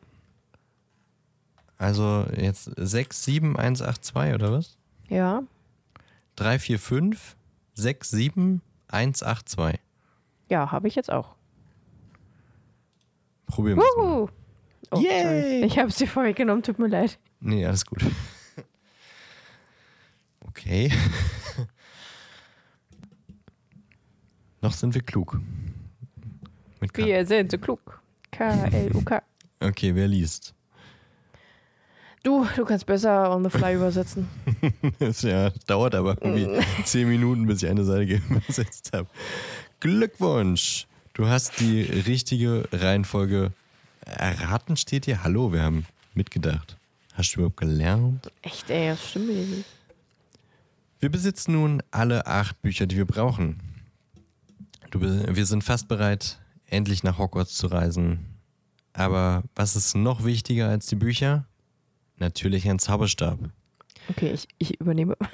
[1.78, 4.78] Also jetzt 6, 7, 1, 8, 2 oder was?
[5.08, 5.42] Ja.
[6.36, 7.36] 3, 4, 5,
[7.74, 9.80] 6, 7, 1, 8, 2.
[10.48, 11.34] Ja, habe ich jetzt auch.
[13.46, 13.84] Probieren wir
[14.28, 14.32] es.
[14.90, 15.22] Oh, Yay.
[15.22, 15.64] sorry.
[15.64, 17.18] Ich habe dir vorweggenommen, tut mir leid.
[17.40, 18.00] Nee, alles gut.
[20.54, 20.92] Okay.
[24.60, 25.40] Noch sind wir klug.
[26.80, 27.06] Mit K.
[27.06, 28.00] Wir sind so klug.
[28.30, 29.22] K-L-U-K.
[29.60, 30.54] Okay, wer liest?
[32.24, 34.28] Du, du kannst besser on the fly übersetzen.
[34.98, 39.08] Das ja, dauert aber irgendwie zehn Minuten, bis ich eine Seite übersetzt habe.
[39.78, 40.86] Glückwunsch!
[41.14, 43.52] Du hast die richtige Reihenfolge
[44.06, 45.22] erraten, steht hier.
[45.22, 46.76] Hallo, wir haben mitgedacht.
[47.14, 48.30] Hast du überhaupt gelernt?
[48.42, 49.64] Echt, ey, das stimmt nicht.
[51.00, 53.60] Wir besitzen nun alle acht Bücher, die wir brauchen.
[54.90, 58.20] Du, wir sind fast bereit, endlich nach Hogwarts zu reisen.
[58.92, 61.46] Aber was ist noch wichtiger als die Bücher?
[62.18, 63.38] Natürlich ein Zauberstab.
[64.08, 65.16] Okay, ich, ich übernehme.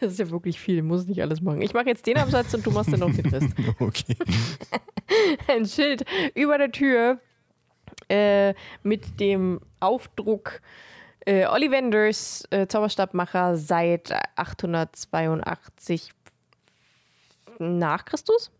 [0.00, 1.60] Das ist ja wirklich viel, muss nicht alles machen.
[1.60, 3.54] Ich mache jetzt den Absatz und du machst dann noch den Rest.
[3.78, 4.16] Okay.
[5.48, 7.20] Ein Schild über der Tür
[8.08, 10.60] äh, mit dem Aufdruck
[11.26, 16.12] äh, Ollivanders, äh, Zauberstabmacher seit 882
[17.58, 18.50] nach Christus?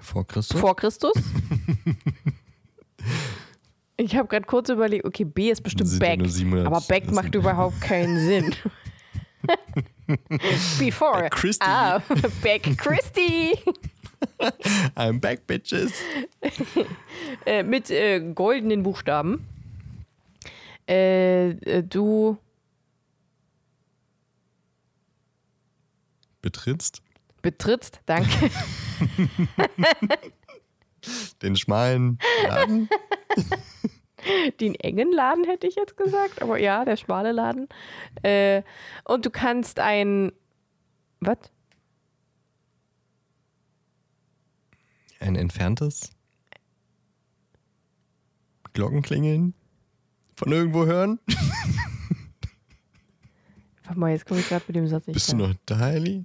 [0.00, 0.60] Vor Christus?
[0.60, 1.14] Vor Christus?
[3.96, 7.34] Ich habe gerade kurz überlegt, okay, B ist bestimmt ja 700 aber Back das macht
[7.34, 8.54] überhaupt keinen Sinn.
[10.78, 11.20] Before.
[11.20, 11.66] Back Christie.
[11.66, 12.00] Ah,
[12.42, 13.58] Back Christie.
[14.96, 15.92] I'm back, bitches.
[17.46, 19.46] äh, mit äh, goldenen Buchstaben.
[20.88, 22.38] Äh, äh, du
[26.42, 27.02] Betrittst
[27.42, 28.28] betrittst, danke,
[31.42, 32.88] den schmalen Laden.
[34.60, 36.42] den engen Laden, hätte ich jetzt gesagt.
[36.42, 37.68] Aber ja, der schmale Laden.
[38.22, 38.62] Äh,
[39.04, 40.32] und du kannst ein.
[41.20, 41.38] Was?
[45.20, 46.10] Ein entferntes
[48.72, 49.54] Glockenklingeln
[50.34, 51.20] von irgendwo hören.
[53.84, 56.24] Warte mal, jetzt komme ich gerade mit dem Satz nicht Bist du noch da, Ellie?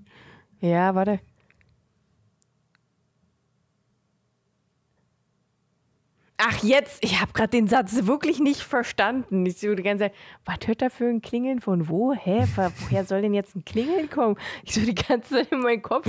[0.62, 1.20] Ja, warte.
[6.38, 9.46] Ach jetzt, ich habe gerade den Satz wirklich nicht verstanden.
[9.46, 12.14] Ich so die ganze Zeit, was hört da für ein Klingeln von wo?
[12.14, 12.46] Hä?
[12.56, 14.36] Woher soll denn jetzt ein Klingeln kommen?
[14.64, 16.08] Ich so die ganze Zeit in meinem Kopf,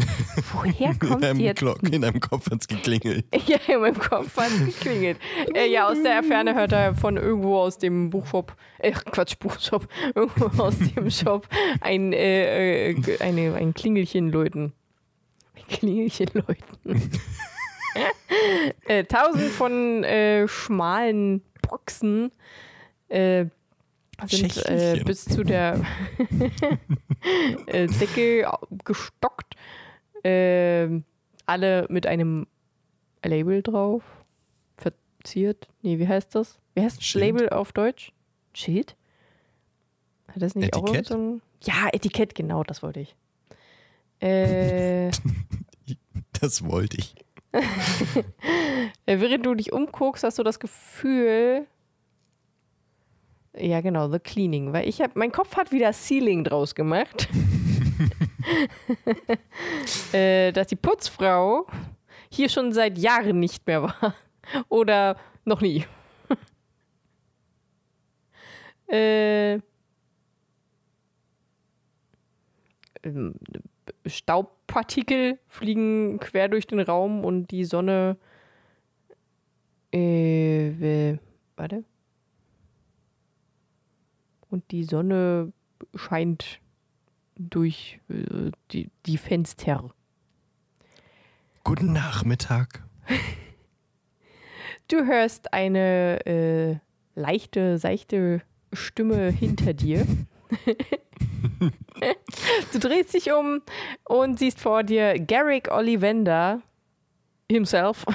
[0.52, 1.60] woher kommt in jetzt?
[1.60, 3.24] Glock, in einem Kopf hat es geklingelt.
[3.46, 5.18] Ja, in meinem Kopf hat es geklingelt.
[5.54, 9.86] Äh, ja, aus der Ferne hört er von irgendwo aus dem Buchshop, äh, Quatsch, Buchshop,
[10.16, 11.46] irgendwo aus dem Shop
[11.80, 14.72] ein, äh, äh, eine, ein Klingelchen läuten.
[15.54, 17.10] Ein Klingelchen läuten.
[18.86, 22.30] äh, tausend von äh, schmalen Boxen
[23.08, 23.46] äh,
[24.26, 25.80] sind äh, bis zu der
[27.66, 28.50] äh, Decke
[28.84, 29.54] gestockt.
[30.24, 31.00] Äh,
[31.46, 32.46] alle mit einem
[33.24, 34.02] Label drauf.
[34.76, 35.68] Verziert.
[35.82, 36.58] Nee, wie heißt das?
[36.74, 37.14] Wie heißt das?
[37.14, 38.12] Label auf Deutsch?
[38.52, 38.96] Schild?
[40.28, 41.06] Hat das nicht auch Etikett?
[41.06, 41.42] so ein.
[41.62, 43.14] Ja, Etikett, genau, das wollte ich.
[44.20, 45.10] Äh.
[46.40, 47.14] Das wollte ich.
[49.06, 51.66] Äh, Während du dich umguckst, hast du das Gefühl.
[53.56, 54.72] Ja, genau, The Cleaning.
[54.72, 57.28] Weil ich habe, mein Kopf hat wieder Ceiling draus gemacht.
[60.12, 61.66] äh, dass die Putzfrau
[62.30, 64.14] hier schon seit Jahren nicht mehr war.
[64.68, 65.84] Oder noch nie.
[68.88, 69.54] äh,
[73.02, 73.34] ähm,
[74.66, 78.16] Staubpartikel fliegen quer durch den Raum und die Sonne.
[79.92, 81.18] Äh, äh,
[81.56, 81.84] warte.
[84.50, 85.52] Und die Sonne
[85.94, 86.60] scheint
[87.36, 89.90] durch äh, die, die Fenster.
[91.64, 92.82] Guten Nachmittag.
[94.88, 96.76] Du hörst eine äh,
[97.16, 100.06] leichte, seichte Stimme hinter dir.
[102.72, 103.62] du drehst dich um
[104.04, 106.62] und siehst vor dir Garrick Ollivander
[107.50, 108.04] himself.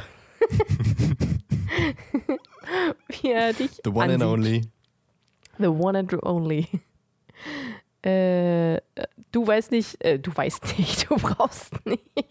[3.07, 4.27] Wie er dich The one and ansieht.
[4.27, 4.61] only.
[5.59, 6.67] The one and only.
[8.03, 8.81] Äh,
[9.31, 12.03] du weißt nicht, äh, du weißt nicht, du brauchst nicht.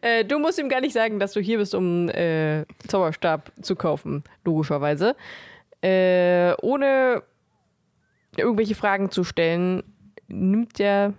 [0.00, 3.76] äh, du musst ihm gar nicht sagen, dass du hier bist, um äh, Zauberstab zu
[3.76, 5.14] kaufen, logischerweise.
[5.84, 7.22] Äh, ohne
[8.38, 9.82] irgendwelche Fragen zu stellen,
[10.28, 11.12] nimmt er.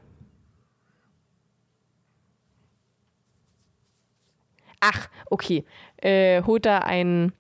[4.80, 5.66] Ach, okay.
[5.98, 7.32] Äh, holt er ein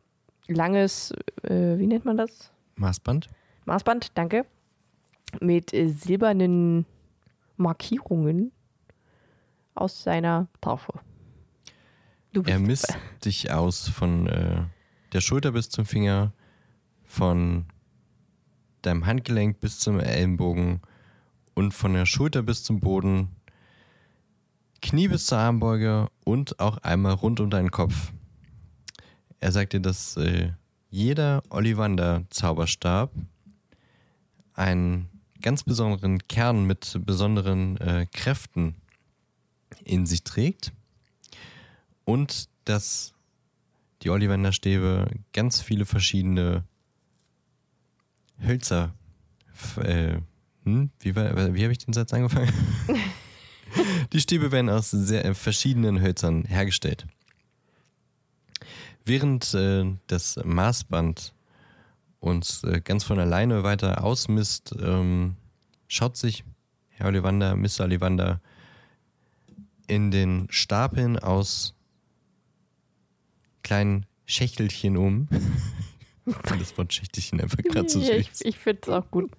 [0.47, 2.51] langes, äh, wie nennt man das?
[2.75, 3.27] Maßband?
[3.65, 4.45] Maßband, danke.
[5.41, 6.85] Mit äh, silbernen
[7.57, 8.51] Markierungen
[9.73, 10.93] aus seiner Tasche.
[12.45, 14.61] Er misst dich aus von äh,
[15.11, 16.31] der Schulter bis zum Finger,
[17.15, 17.65] von
[18.81, 20.81] deinem Handgelenk bis zum Ellenbogen
[21.53, 23.29] und von der Schulter bis zum Boden,
[24.81, 28.11] Knie bis zur Armbeuge und auch einmal rund um deinen Kopf.
[29.39, 30.51] Er sagt dir, dass äh,
[30.89, 33.11] jeder Ollivander-Zauberstab
[34.53, 35.07] einen
[35.41, 38.75] ganz besonderen Kern mit besonderen äh, Kräften
[39.85, 40.73] in sich trägt
[42.03, 43.13] und dass
[44.01, 46.65] die Ollivander-Stäbe ganz viele verschiedene
[48.41, 48.93] Hölzer.
[49.77, 50.17] Äh,
[50.63, 50.89] hm?
[50.99, 52.51] Wie, war- wie habe ich den Satz angefangen?
[54.13, 57.05] die Stäbe werden aus sehr äh, verschiedenen Hölzern hergestellt.
[59.05, 61.33] Während äh, das Maßband
[62.19, 65.35] uns äh, ganz von alleine weiter ausmisst, ähm,
[65.87, 66.43] schaut sich
[66.89, 67.81] Herr Ollivander, Mr.
[67.81, 68.41] Ollivander
[69.87, 71.75] in den Stapeln aus
[73.63, 75.27] kleinen Schächtelchen um.
[76.59, 78.41] Das Wort Schächtelchen einfach gerade so ja, ich süß.
[78.45, 79.31] ich finde es auch gut.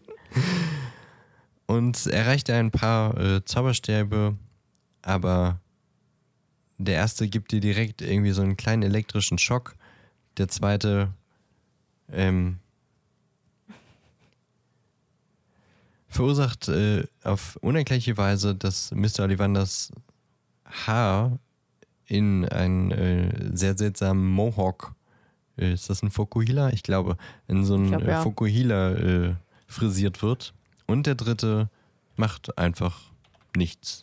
[1.67, 4.37] Und erreicht ein paar äh, Zauberstäbe,
[5.03, 5.61] aber
[6.79, 9.75] der erste gibt dir direkt irgendwie so einen kleinen elektrischen Schock.
[10.37, 11.13] Der zweite
[12.13, 12.59] ähm,
[16.09, 19.21] verursacht äh, auf unerklärliche Weise, dass Mr.
[19.21, 19.93] Ollivanders
[20.65, 21.39] Haar
[22.07, 24.95] in einen äh, sehr seltsamen Mohawk,
[25.57, 26.71] ist das ein Fokuhila?
[26.71, 27.17] Ich glaube,
[27.49, 28.23] in so einen Ich glaub, äh, ja.
[28.23, 29.35] Fokuhila äh,
[29.67, 30.55] frisiert wird.
[30.87, 31.71] Und der dritte
[32.17, 33.01] macht einfach
[33.57, 34.03] nichts.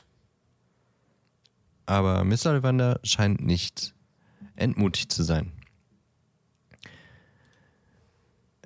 [1.85, 2.47] Aber Mr.
[2.47, 3.93] Ollivander scheint nicht
[4.55, 5.51] entmutigt zu sein.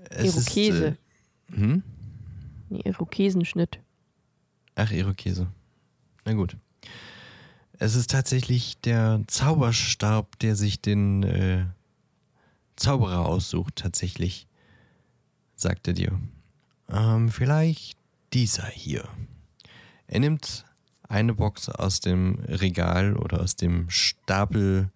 [0.09, 0.87] Es Irokese.
[0.87, 0.97] Ist,
[1.53, 1.83] äh, hm?
[2.69, 3.79] Irokesenschnitt.
[4.75, 5.47] Ach, Irokese.
[6.25, 6.57] Na gut.
[7.79, 11.65] Es ist tatsächlich der Zauberstab, der sich den äh,
[12.77, 14.47] Zauberer aussucht, tatsächlich,
[15.55, 16.19] sagt er dir.
[16.89, 17.97] Ähm, vielleicht
[18.33, 19.07] dieser hier.
[20.07, 20.65] Er nimmt
[21.09, 24.89] eine Box aus dem Regal oder aus dem Stapel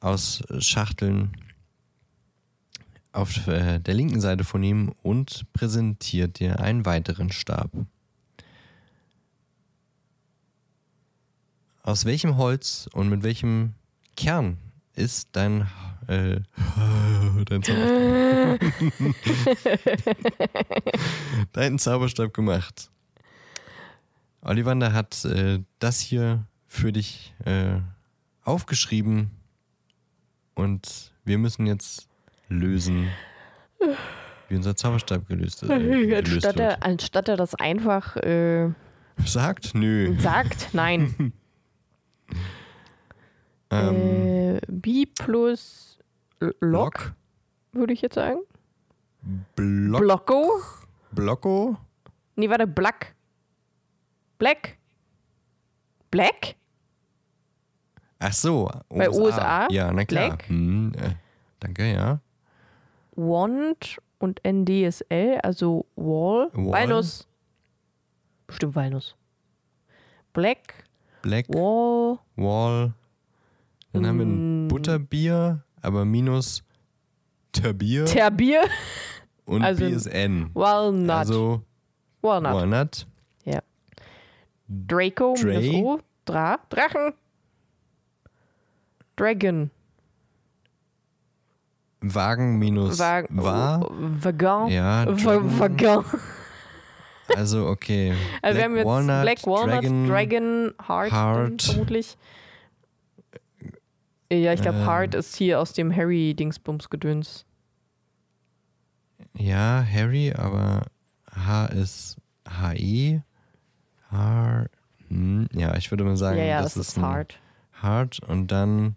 [0.00, 1.32] aus Schachteln
[3.12, 7.70] auf äh, der linken Seite von ihm und präsentiert dir einen weiteren Stab.
[11.82, 13.74] Aus welchem Holz und mit welchem
[14.16, 14.58] Kern
[14.94, 15.66] ist dein,
[16.08, 16.40] äh,
[17.46, 18.60] dein, Zauberstab,
[21.52, 22.90] dein Zauberstab gemacht?
[24.42, 27.78] Ollivander hat äh, das hier für dich äh,
[28.42, 29.30] aufgeschrieben
[30.54, 32.08] und wir müssen jetzt
[32.48, 33.08] lösen,
[34.48, 36.58] wie unser Zauberstab gelöst, äh, gelöst anstatt, wird.
[36.58, 38.70] er, anstatt er das einfach äh,
[39.24, 39.74] Sagt?
[39.74, 40.14] Nö.
[40.20, 41.32] sagt, nein.
[43.70, 45.87] Ähm, äh, B plus
[46.60, 47.12] Lock,
[47.72, 48.40] würde ich jetzt sagen.
[49.56, 50.60] Block, Blocko?
[51.12, 51.76] Blocko,
[52.36, 53.14] Nee, warte, Black.
[54.38, 54.78] Black?
[56.10, 56.54] Black?
[58.20, 59.66] Ach so, Bei USA?
[59.70, 60.28] Ja, na klar.
[60.28, 60.48] Black?
[60.48, 61.14] Hm, äh,
[61.60, 62.20] danke, ja.
[63.16, 66.50] Wand und NDSL, also Wall.
[66.52, 66.72] Wall.
[66.72, 67.26] Walnuss.
[68.46, 69.14] Bestimmt Walnuss.
[70.32, 70.84] Black,
[71.22, 72.92] Black Wall, Wall.
[73.92, 74.68] Dann haben wir ein.
[74.68, 76.62] Butterbier, aber minus
[77.52, 78.62] Terbier Terbier,
[79.44, 80.50] und also BSN.
[80.54, 81.10] Walnut.
[81.10, 81.62] Also
[82.20, 82.52] Walnut.
[82.54, 83.06] Walnut,
[84.68, 85.60] Draco, Dre.
[85.60, 86.00] minus O.
[86.26, 87.14] Dra, Drachen.
[89.16, 89.70] Dragon.
[92.00, 93.42] Wagen minus Wagen.
[93.42, 93.86] war.
[93.90, 94.68] Wagon.
[94.70, 95.58] Ja, Dragon.
[95.58, 96.04] Wagon.
[97.34, 98.14] Also okay.
[98.40, 101.62] Also wir haben jetzt Walnut, Black Walnut, Dragon, Dragon, Heart, Heart.
[101.62, 102.16] vermutlich.
[104.30, 104.86] Ja, ich glaube, Ähm.
[104.86, 107.44] Heart ist hier aus dem Harry-Dingsbums-Gedöns.
[109.34, 110.86] Ja, Harry, aber
[111.34, 112.16] H ist
[112.46, 113.22] HE.
[114.10, 114.66] H.
[115.08, 117.38] Hm, ja, ich würde mal sagen, Ja, ja, das, das, ist ein Heart.
[117.82, 118.96] Heart und dann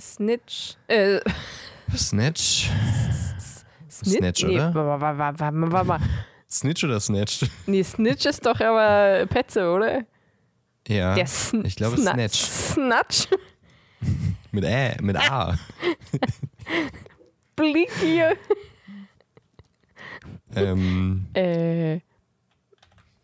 [0.00, 0.76] Snitch.
[0.88, 1.20] Äh,
[1.96, 2.70] Snatch.
[3.90, 4.18] Snitch?
[4.18, 4.74] Snatch, nee, oder?
[4.74, 6.00] Warte, mal.
[6.50, 7.46] Snitch oder Snatch?
[7.66, 10.02] Nee, Snitch ist doch aber Petze, oder?
[10.86, 12.38] Ja, Der Sn ich glaube Snatch.
[12.40, 13.28] Snatch.
[14.50, 15.58] Mit Ä, mit A.
[17.56, 18.36] Blick hier.
[20.54, 22.00] ähm, Äh,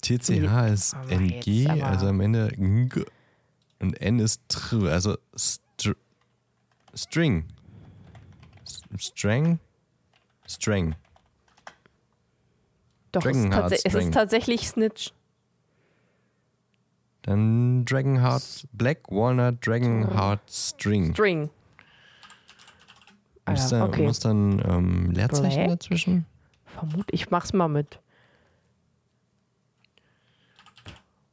[0.02, 3.04] TCH ist NG, also am Ende Ng
[3.80, 5.94] und N ist Tr, also str
[6.94, 7.44] String.
[8.98, 9.58] Strang?
[10.46, 10.94] Strang.
[13.12, 15.12] doch, es ist, es ist tatsächlich Snitch.
[17.24, 21.12] Dann Dragonheart Black Walnut Dragonheart String.
[21.14, 21.50] String.
[23.48, 24.02] Muss, Ah, da, okay.
[24.06, 25.68] muss dann ähm, Leerzeichen Black?
[25.80, 26.26] dazwischen?
[26.66, 27.98] Vermut, ich mach's mal mit.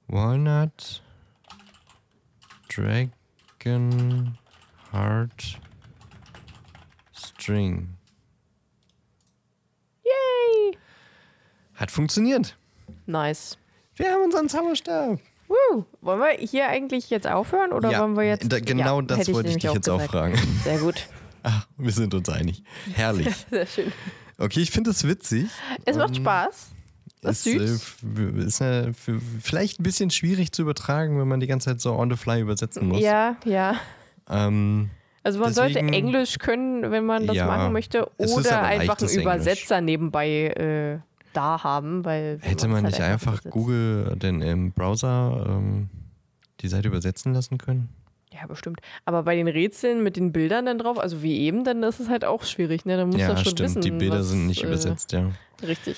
[0.07, 1.01] Walnut
[2.69, 4.37] Dragon
[4.91, 5.59] Heart
[7.13, 7.89] String.
[10.03, 10.77] Yay!
[11.75, 12.57] Hat funktioniert.
[13.05, 13.57] Nice.
[13.95, 15.19] Wir haben unseren Zauberstab.
[15.51, 15.85] Woo.
[16.01, 18.51] Wollen wir hier eigentlich jetzt aufhören oder wollen wir jetzt.
[18.51, 20.11] da, genau Ja, das wollte ich nämlich dich jetzt auch gesagt.
[20.11, 20.35] fragen.
[20.63, 21.07] Sehr gut.
[21.43, 22.63] Ah, wir sind uns einig.
[22.93, 23.33] Herrlich.
[23.49, 23.91] Sehr schön.
[24.37, 25.47] Okay, ich finde das witzig.
[25.85, 26.69] Es macht Spaß.
[27.21, 28.35] Das ist ist, süß.
[28.39, 31.79] äh, ist ja für- vielleicht ein bisschen schwierig zu übertragen, wenn man die ganze Zeit
[31.81, 32.99] so on the fly übersetzen muss.
[33.01, 33.75] Ja, ja.
[34.29, 34.89] Ähm,
[35.23, 38.69] Also man Deswegen- sollte Englisch können, wenn man das Ja, machen möchte, es oder einfach
[38.71, 39.23] einen leichtes Englisch.
[39.23, 40.99] Übersetzer nebenbei äh,
[41.33, 45.89] da haben, weil hätte man halt nicht einfach übersetzt- Google denn im Browser ähm,
[46.61, 47.89] die Seite übersetzen lassen können?
[48.33, 48.79] Ja, bestimmt.
[49.05, 52.07] Aber bei den Rätseln mit den Bildern dann drauf, also wie eben, dann ist es
[52.09, 52.95] halt auch schwierig, ne?
[52.95, 53.59] Dann muss ja, schon stimmt.
[53.59, 55.31] wissen, die Bilder was, sind nicht äh, übersetzt, ja.
[55.61, 55.97] Richtig.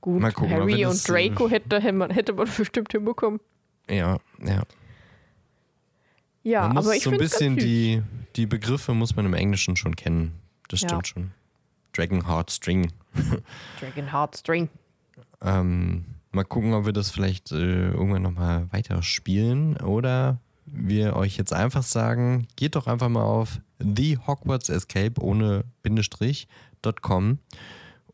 [0.00, 3.40] Gut, Mal gucken, Harry und äh, Draco hätte, hätte, man, bestimmt hinbekommen.
[3.88, 4.62] Ja, ja.
[6.44, 8.02] Ja, man muss aber ich so ein bisschen die,
[8.34, 10.32] die Begriffe muss man im Englischen schon kennen.
[10.68, 10.88] Das Ja.
[10.88, 11.30] stimmt schon.
[11.92, 12.90] Dragon Heart String.
[13.80, 14.68] Dragon Heart String.
[15.42, 21.52] Ähm, mal gucken, ob wir das vielleicht äh, irgendwann nochmal weiterspielen oder wir euch jetzt
[21.52, 27.38] einfach sagen, geht doch einfach mal auf The Hogwarts Escape ohne Bindestrich.com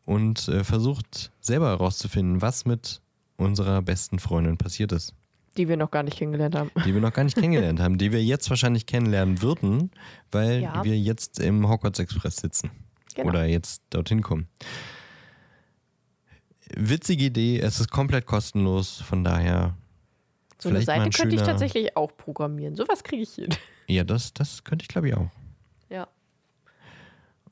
[0.05, 3.01] und äh, versucht selber herauszufinden, was mit
[3.37, 5.13] unserer besten Freundin passiert ist,
[5.55, 6.71] Die wir noch gar nicht kennengelernt haben.
[6.85, 9.91] die wir noch gar nicht kennengelernt haben, die wir jetzt wahrscheinlich kennenlernen würden,
[10.31, 10.83] weil Ja.
[10.83, 12.71] wir jetzt im Hogwarts Express sitzen
[13.15, 13.29] Genau.
[13.29, 14.47] oder jetzt dorthin kommen.
[16.75, 19.75] Witzige Idee, es ist komplett kostenlos, von daher.
[20.59, 22.75] So eine Seite ein könnte ich tatsächlich auch programmieren.
[22.75, 23.49] Sowas kriege ich hin.
[23.91, 25.31] Ja, das, das könnte ich glaube ich auch.
[25.89, 26.07] Ja.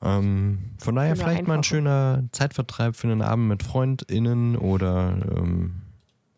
[0.03, 5.17] Ähm, von daher Eine vielleicht mal ein schöner Zeitvertreib für einen Abend mit FreundInnen oder
[5.35, 5.81] ähm,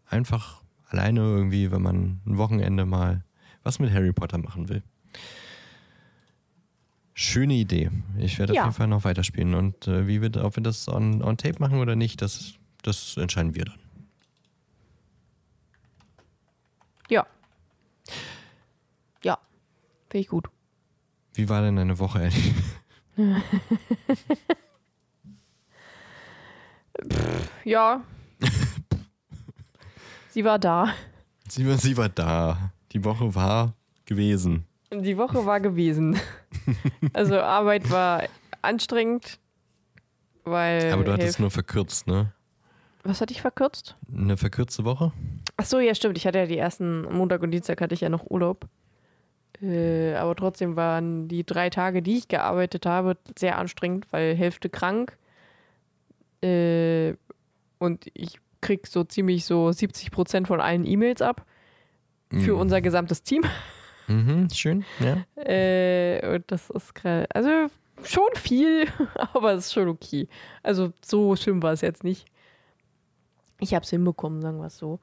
[0.07, 3.25] einfach alleine irgendwie, wenn man ein Wochenende mal
[3.63, 4.83] was mit Harry Potter machen will.
[7.21, 7.91] Schöne Idee.
[8.17, 8.61] Ich werde Ja.
[8.61, 9.53] auf jeden Fall noch weiterspielen.
[9.53, 13.17] Und äh, wie wir, ob wir das on, on Tape machen oder nicht, das, das
[13.17, 13.79] entscheiden wir dann.
[17.09, 17.27] Ja.
[19.21, 19.37] Ja.
[20.09, 20.47] Finde ich gut.
[21.33, 22.53] Wie war denn deine Woche, Ellie?
[27.65, 28.01] Ja.
[30.29, 30.93] Sie war da.
[31.47, 32.71] Sie war, sie war da.
[32.91, 33.73] Die Woche war
[34.05, 34.65] gewesen.
[34.93, 36.19] Die Woche war gewesen.
[37.13, 38.23] Also Arbeit war
[38.61, 39.39] anstrengend,
[40.43, 40.91] weil.
[40.93, 42.31] Aber du hattest Hilf- nur verkürzt, ne?
[43.03, 43.95] Was hatte ich verkürzt?
[44.13, 45.11] Eine verkürzte Woche?
[45.57, 46.17] Ach so, ja, stimmt.
[46.17, 48.67] Ich hatte ja die ersten Montag und Dienstag hatte ich ja noch Urlaub.
[49.61, 54.69] Äh, aber trotzdem waren die drei Tage, die ich gearbeitet habe, sehr anstrengend, weil Hälfte
[54.69, 55.17] krank.
[56.43, 57.13] Äh,
[57.79, 61.45] und ich krieg so ziemlich so 70 Prozent von allen E-Mails ab
[62.31, 62.59] für Mhm.
[62.59, 63.43] unser gesamtes Team.
[64.09, 65.23] Mhm, schön, ja.
[65.43, 67.67] Äh, und das ist gerade, also
[68.03, 68.87] schon viel,
[69.33, 70.27] aber es ist schon okay.
[70.63, 72.25] Also so schlimm war es jetzt nicht.
[73.59, 74.99] Ich habe es hinbekommen, sagen wir es so.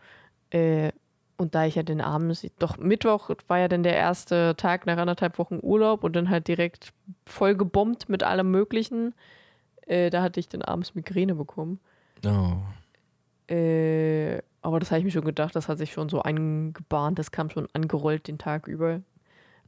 [0.50, 0.92] Äh,
[1.36, 4.96] und da ich ja den abends, doch Mittwoch war ja dann der erste Tag nach
[4.96, 6.92] anderthalb Wochen Urlaub und dann halt direkt
[7.26, 9.14] voll gebombt mit allem Möglichen.
[9.82, 11.78] Äh, da hatte ich dann abends Migräne bekommen.
[12.24, 13.52] Oh.
[13.52, 17.30] Äh, aber das habe ich mir schon gedacht, das hat sich schon so angebahnt, das
[17.30, 19.00] kam schon angerollt den Tag über.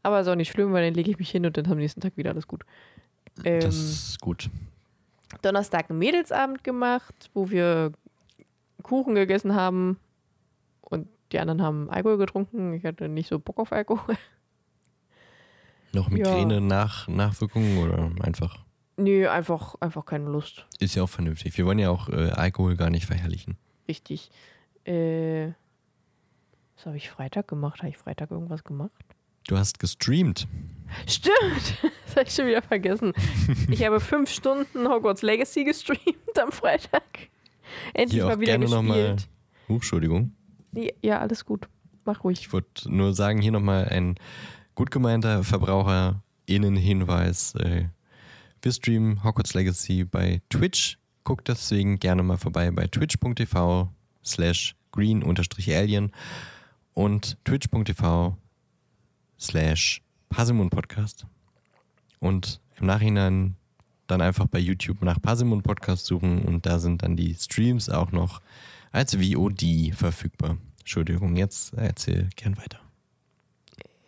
[0.03, 2.01] Aber ist auch nicht schlimm, weil dann lege ich mich hin und dann am nächsten
[2.01, 2.65] Tag wieder alles gut.
[3.45, 4.51] Ähm, Das ist gut.
[5.43, 7.93] Donnerstag einen Mädelsabend gemacht, wo wir
[8.83, 9.99] Kuchen gegessen haben
[10.81, 12.73] und die anderen haben Alkohol getrunken.
[12.73, 14.17] Ich hatte nicht so Bock auf Alkohol.
[15.93, 18.59] Noch Migräne nach, Nachwirkungen oder einfach?
[18.97, 20.67] Nö, einfach, einfach keine Lust.
[20.81, 21.57] Ist ja auch vernünftig.
[21.57, 23.57] Wir wollen ja auch äh, Alkohol gar nicht verherrlichen.
[23.87, 24.31] Richtig.
[24.89, 25.53] Äh,
[26.77, 27.81] was habe ich Freitag gemacht?
[27.81, 28.93] Habe ich Freitag irgendwas gemacht?
[29.47, 30.49] Du hast gestreamt.
[31.07, 31.77] Stimmt,
[32.07, 33.13] das habe ich schon wieder vergessen.
[33.71, 37.03] Ich habe fünf Stunden Hogwarts Legacy gestreamt am Freitag.
[37.93, 39.15] Endlich Hier auch mal wieder gerne nochmal.
[39.15, 39.29] gespielt.
[39.69, 40.33] Huch, Entschuldigung.
[40.73, 41.69] Nee, Ja, alles gut.
[42.05, 42.41] Mach ruhig.
[42.41, 44.15] Ich wollte nur sagen, hier nochmal ein
[44.75, 47.55] gut gemeinter VerbraucherInnen-Hinweis.
[47.57, 47.89] Äh,
[48.63, 50.99] wir streamen Hogwarts Legacy bei Twitch.
[51.25, 53.93] Guckt deswegen gerne mal vorbei bei twitch.tv
[54.25, 56.13] slash green-alien
[56.95, 58.37] und twitch.tv
[59.39, 61.27] slash Pasimon Podcast.
[62.21, 63.57] Und im Nachhinein
[64.07, 68.11] dann einfach bei YouTube nach Pasimon Podcast suchen und da sind dann die Streams auch
[68.11, 68.41] noch
[68.91, 70.57] als VOD verfügbar.
[70.81, 72.81] Entschuldigung, jetzt erzähl gern weiter.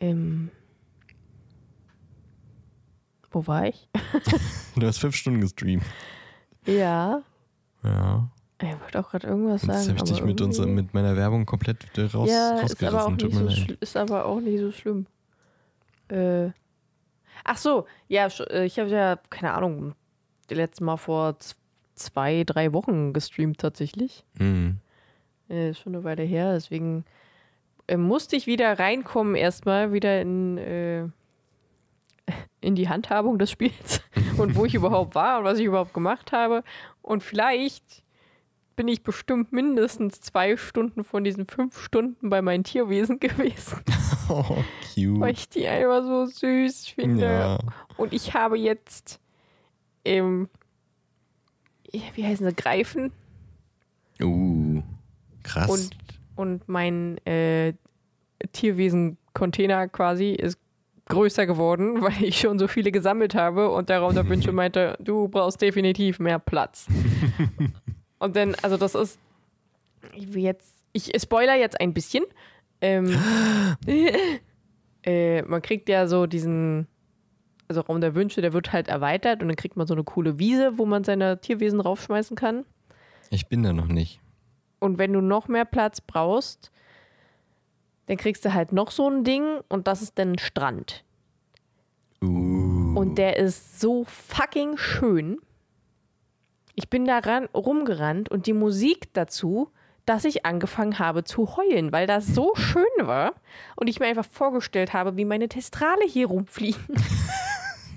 [0.01, 0.51] Ähm,
[3.31, 3.89] wo war ich?
[4.77, 5.85] Du hast fünf Stunden gestreamt.
[6.65, 7.23] Ja.
[7.83, 8.31] Ja.
[8.63, 9.99] Ich wollte auch gerade irgendwas Jetzt sagen.
[9.99, 13.47] habe ich dich mit, unser, mit meiner Werbung komplett raus, ja, ist aber, auch rausgerissen.
[13.47, 15.07] nicht so ist aber auch nicht so schlimm.
[16.09, 16.51] Äh,
[17.45, 19.95] ach so, ja, äh, ich habe ja, keine Ahnung,
[20.49, 21.37] das letzte Mal vor
[21.95, 24.25] zwei, drei Wochen gestreamt tatsächlich.
[24.39, 24.79] Mhm.
[25.49, 27.05] Äh, ist schon eine Weile her, deswegen
[27.87, 31.03] äh, musste ich wieder reinkommen, erstmal wieder in, äh,
[32.61, 34.03] in die Handhabung des Spiels
[34.37, 36.63] und wo ich überhaupt war und was ich überhaupt gemacht habe.
[37.03, 38.03] Und vielleicht
[38.81, 43.77] bin ich bestimmt mindestens zwei Stunden von diesen fünf Stunden bei meinen Tierwesen gewesen,
[44.31, 44.57] Oh,
[44.97, 45.39] weil cute.
[45.39, 47.27] ich die einfach so süß finde.
[47.27, 47.59] Ja.
[47.99, 49.21] Und ich habe jetzt,
[50.07, 50.49] ähm,
[51.93, 53.13] wie heißen sie, Greifen
[54.19, 54.83] Uh,
[55.43, 55.69] krass.
[55.69, 55.91] und,
[56.37, 57.75] und mein äh,
[58.53, 60.59] Tierwesen-Container quasi ist
[61.05, 64.97] größer geworden, weil ich schon so viele gesammelt habe und der Raum der Wünsche meinte,
[65.01, 66.87] du brauchst definitiv mehr Platz.
[68.21, 69.19] Und dann, also das ist,
[70.15, 72.25] ich will jetzt, ich spoiler jetzt ein bisschen.
[72.81, 73.19] Ähm,
[75.03, 76.87] äh, man kriegt ja so diesen,
[77.67, 80.39] also Raum der Wünsche, der wird halt erweitert und dann kriegt man so eine coole
[80.39, 82.65] Wiese, wo man seine Tierwesen raufschmeißen kann.
[83.31, 84.21] ich bin da noch nicht.
[84.79, 86.71] Und wenn du noch mehr Platz brauchst,
[88.07, 91.05] dann kriegst du halt noch so ein Ding und das ist dann ein Strand.
[92.23, 92.99] Uh.
[92.99, 95.39] Und der ist so fucking schön.
[96.75, 99.71] Ich bin da ran, rumgerannt und die Musik dazu,
[100.07, 103.35] dass ich angefangen habe zu heulen, weil das so schön war
[103.77, 106.97] und ich mir einfach vorgestellt habe, wie meine Testrale hier rumfliegen.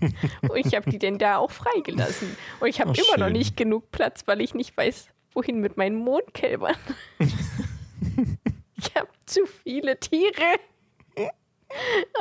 [0.42, 2.36] und ich habe die denn da auch freigelassen.
[2.60, 3.34] Und ich habe Oh, immer noch schön.
[3.34, 6.76] nicht genug Platz, weil ich nicht weiß, wohin mit meinen Mondkälbern.
[7.20, 10.60] ich habe zu viele Tiere.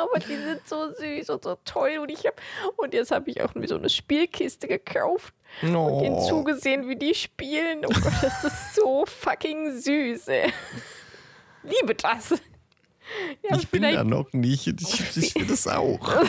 [0.01, 2.37] Aber die sind so süß und so toll und ich habe
[2.77, 6.29] und jetzt habe ich auch so eine Spielkiste gekauft und denen Oh.
[6.29, 7.85] zugesehen, wie die spielen.
[7.85, 10.29] Oh Gott, das ist so fucking süß.
[10.29, 10.53] Ey.
[11.63, 12.31] Liebe das.
[13.49, 14.67] Ja, ich bin da noch nicht.
[14.69, 16.25] und Ich, ich will das auch.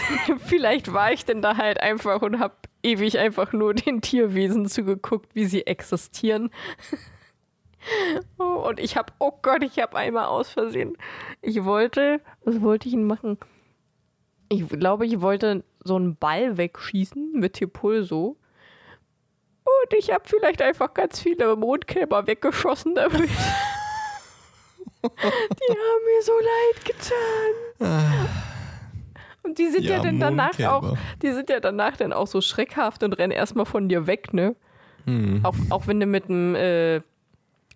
[0.45, 5.33] vielleicht war ich denn da halt einfach und habe ewig einfach nur den Tierwesen zugeguckt,
[5.33, 6.49] wie sie existieren.
[8.39, 10.97] Oh, und ich habe, oh Gott, ich habe einmal aus Versehen.
[11.41, 13.37] Ich wollte, was wollte ich denn machen?
[14.49, 18.37] Ich glaube, ich wollte so einen Ball wegschießen mit Tepulso.
[19.83, 23.29] Und ich habe vielleicht einfach ganz viele Mondkälber weggeschossen damit.
[25.03, 28.29] Die haben mir so leid getan.
[29.43, 32.39] Und die sind ja, Ja, dann danach auch, die sind ja danach dann auch so
[32.39, 34.55] schreckhaft und rennen erstmal von dir weg, ne?
[35.05, 35.41] Hm.
[35.43, 37.01] Auch, auch wenn du mit dem, äh,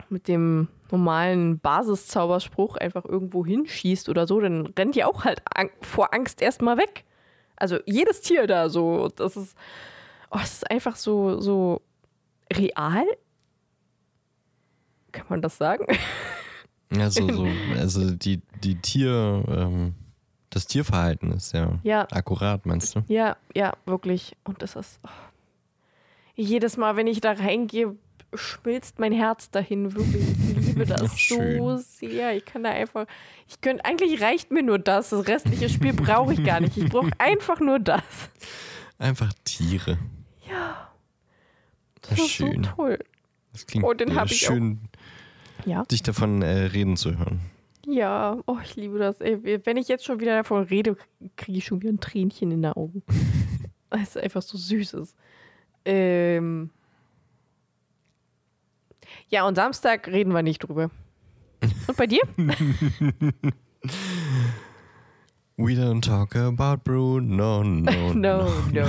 [0.08, 5.70] mit dem normalen Basiszauberspruch einfach irgendwo hinschießt oder so, dann rennt die auch halt an
[5.82, 7.04] vor Angst erstmal weg.
[7.58, 9.10] Also jedes Tier da so.
[9.14, 9.58] Das ist,
[10.32, 11.82] oh, es ist einfach so, so
[12.54, 13.06] real.
[15.12, 15.86] Kann man das sagen?
[16.92, 19.96] Ja, so, so, also die, die Tier, ähm,
[20.50, 22.08] das Tierverhalten ist ja, Ja.
[22.12, 23.04] akkurat, meinst du?
[23.08, 24.36] Ja, ja, wirklich.
[24.44, 25.00] Und das ist.
[25.04, 25.10] Oh.
[26.36, 27.96] Jedes Mal, wenn ich da reingehe,
[28.34, 29.96] schmilzt mein Herz dahin.
[29.96, 30.28] Wirklich.
[30.60, 32.36] Ich liebe das Ach, so sehr.
[32.38, 33.08] Ich kann da einfach.
[33.48, 33.84] Ich könnte.
[33.86, 35.10] Eigentlich reicht mir nur das.
[35.10, 36.78] Das restliche Spiel brauche ich gar nicht.
[36.78, 38.04] Ich brauche einfach nur das.
[39.00, 39.98] Einfach Tiere.
[40.48, 40.87] Ja.
[42.10, 42.64] Ja, Das ist schön.
[42.64, 43.00] so toll.
[43.54, 44.54] Das klingt Oh, den äh, hab ich auch.
[44.54, 44.80] schön,
[45.66, 45.84] Ja.
[45.86, 47.40] dich davon äh, reden zu hören.
[47.86, 48.38] Ja.
[48.46, 49.20] Oh, ich liebe das.
[49.22, 50.98] Ey, wenn ich jetzt schon wieder davon rede,
[51.38, 53.02] kriege ich schon wieder ein Tränchen in den Augen.
[53.90, 55.16] Weil es einfach so süß ist.
[55.86, 56.70] Ähm.
[59.30, 60.92] Ja, und Samstag reden wir nicht drüber.
[61.88, 62.22] Und bei dir?
[65.58, 68.86] We don't talk about Bruno, no, No, no.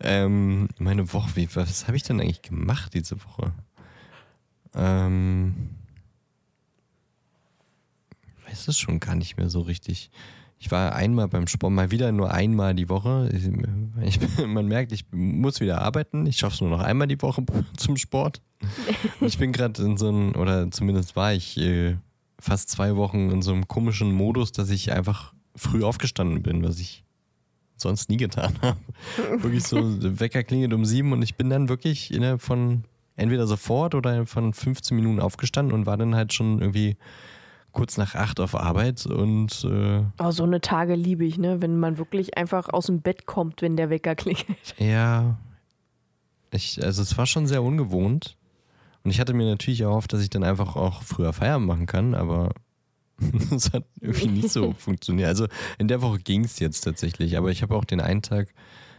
[0.00, 3.52] Ähm, meine Woche, wie, was habe ich denn eigentlich gemacht diese Woche?
[4.74, 5.70] Ähm,
[8.46, 10.10] weiß es schon gar nicht mehr so richtig.
[10.58, 13.30] Ich war einmal beim Sport, mal wieder nur einmal die Woche.
[13.32, 13.48] Ich,
[14.46, 16.26] man merkt, ich muss wieder arbeiten.
[16.26, 17.44] Ich schaffe es nur noch einmal die Woche
[17.76, 18.42] zum Sport.
[19.20, 21.96] Ich bin gerade in so einem, oder zumindest war ich äh,
[22.38, 26.78] fast zwei Wochen in so einem komischen Modus, dass ich einfach früh aufgestanden bin, was
[26.78, 27.04] ich
[27.80, 28.78] sonst nie getan habe.
[29.42, 32.84] wirklich so, der Wecker klingelt um sieben und ich bin dann wirklich innerhalb von
[33.16, 36.96] entweder sofort oder von 15 Minuten aufgestanden und war dann halt schon irgendwie
[37.72, 41.62] kurz nach acht auf Arbeit und äh, Oh, so eine Tage liebe ich, ne?
[41.62, 44.74] Wenn man wirklich einfach aus dem Bett kommt, wenn der Wecker klingelt.
[44.78, 45.36] ja,
[46.50, 48.36] ich, also es war schon sehr ungewohnt.
[49.04, 52.14] Und ich hatte mir natürlich erhofft, dass ich dann einfach auch früher Feierabend machen kann,
[52.14, 52.50] aber
[53.50, 55.28] das hat irgendwie nicht so funktioniert.
[55.28, 55.46] Also
[55.78, 58.52] in der Woche ging es jetzt tatsächlich, aber ich habe auch den einen Tag,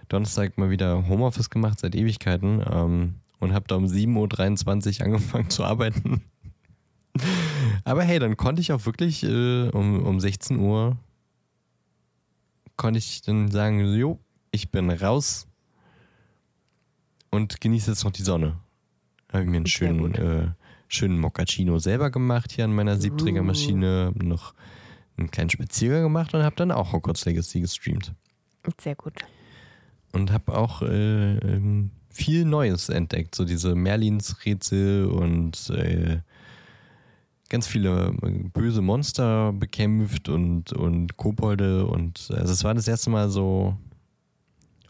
[0.10, 5.50] Donnerstag, mal wieder Homeoffice gemacht seit Ewigkeiten ähm, und habe da um 7.23 Uhr angefangen
[5.50, 6.22] zu arbeiten.
[7.84, 10.98] aber hey, dann konnte ich auch wirklich äh, um, um 16 Uhr
[12.82, 14.20] konnte ich dann sagen, jo,
[14.50, 15.48] ich bin raus
[17.30, 18.58] und genieße jetzt noch die Sonne.
[19.32, 20.48] Habe ich mir einen schönen, äh,
[20.94, 24.14] schönen Moccacino selber gemacht hier an meiner Siebträgermaschine.
[24.14, 24.54] Hab Noch
[25.18, 28.14] einen kleinen Spaziergang gemacht und habe dann auch Hogwarts Legacy gestreamt.
[28.80, 29.14] Sehr gut.
[30.12, 33.36] Und habe auch äh, ähm, viel Neues entdeckt.
[33.36, 36.20] So diese Merlins-Rätsel und äh,
[37.50, 41.86] ganz viele äh, böse Monster bekämpft und, und Kobolde.
[41.86, 43.78] Und also es war das erste Mal so,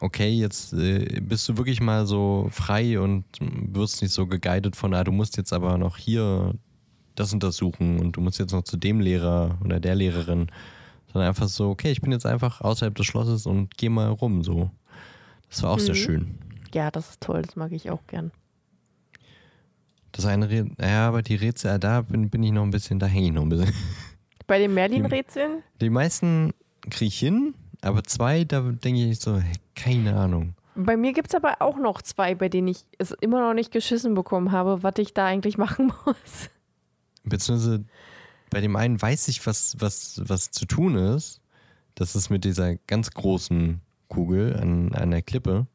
[0.02, 4.94] okay, jetzt äh, bist du wirklich mal so frei und wirst nicht so geguidet von,
[4.94, 6.54] ah, du musst jetzt aber noch hier
[7.16, 10.48] das untersuchen und du musst jetzt noch zu dem Lehrer oder der Lehrerin.
[11.12, 14.44] Sondern einfach so, okay, ich bin jetzt einfach außerhalb des Schlosses und geh mal rum
[14.44, 14.72] so.
[15.50, 16.00] Das war auch sehr Mhm.
[16.00, 16.38] schön.
[16.74, 17.42] Ja, das ist toll.
[17.42, 18.32] Das mag ich auch gern.
[20.14, 23.06] Das eine Rätsel, ja, aber die Rätsel, da bin, bin ich noch ein bisschen, da
[23.08, 23.74] hänge ich noch ein bisschen.
[24.48, 25.64] Bei den Merlin-Rätseln?
[25.80, 26.52] Die meisten
[26.90, 29.42] kriege ich hin, aber zwei, da denke ich so,
[29.76, 30.54] keine Ahnung.
[30.76, 33.72] Bei mir gibt es aber auch noch zwei, bei denen ich es immer noch nicht
[33.72, 36.50] geschissen bekommen habe, was ich da eigentlich machen muss.
[37.24, 37.84] Beziehungsweise
[38.50, 41.42] bei dem einen weiß ich, was, was, was zu tun ist.
[41.96, 45.68] Das ist mit dieser ganz großen Kugel an, an der Klippe.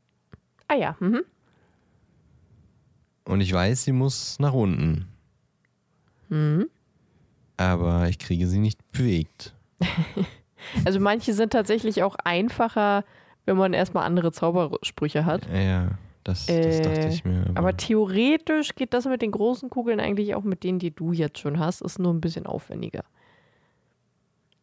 [0.69, 1.23] Ah ja, mhm.
[3.25, 5.07] Und ich weiß, sie muss nach unten.
[6.29, 6.69] Mhm.
[7.57, 9.55] Aber ich kriege sie nicht bewegt.
[10.85, 13.05] Also manche sind tatsächlich auch einfacher,
[13.45, 15.47] wenn man erstmal andere Zaubersprüche hat.
[15.53, 15.91] Ja,
[16.25, 17.45] das, das dachte Äh, ich mir.
[17.55, 21.39] Aber theoretisch geht das mit den großen Kugeln eigentlich auch mit denen, die du jetzt
[21.39, 23.05] schon hast, ist nur ein bisschen aufwendiger.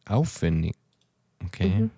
[0.06, 0.74] Aufwendig.
[1.46, 1.68] Okay.
[1.68, 1.90] Mhm.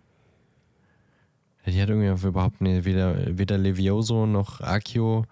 [1.66, 5.24] Die hat irgendwie überhaupt nee, weder, weder Levioso noch Akio.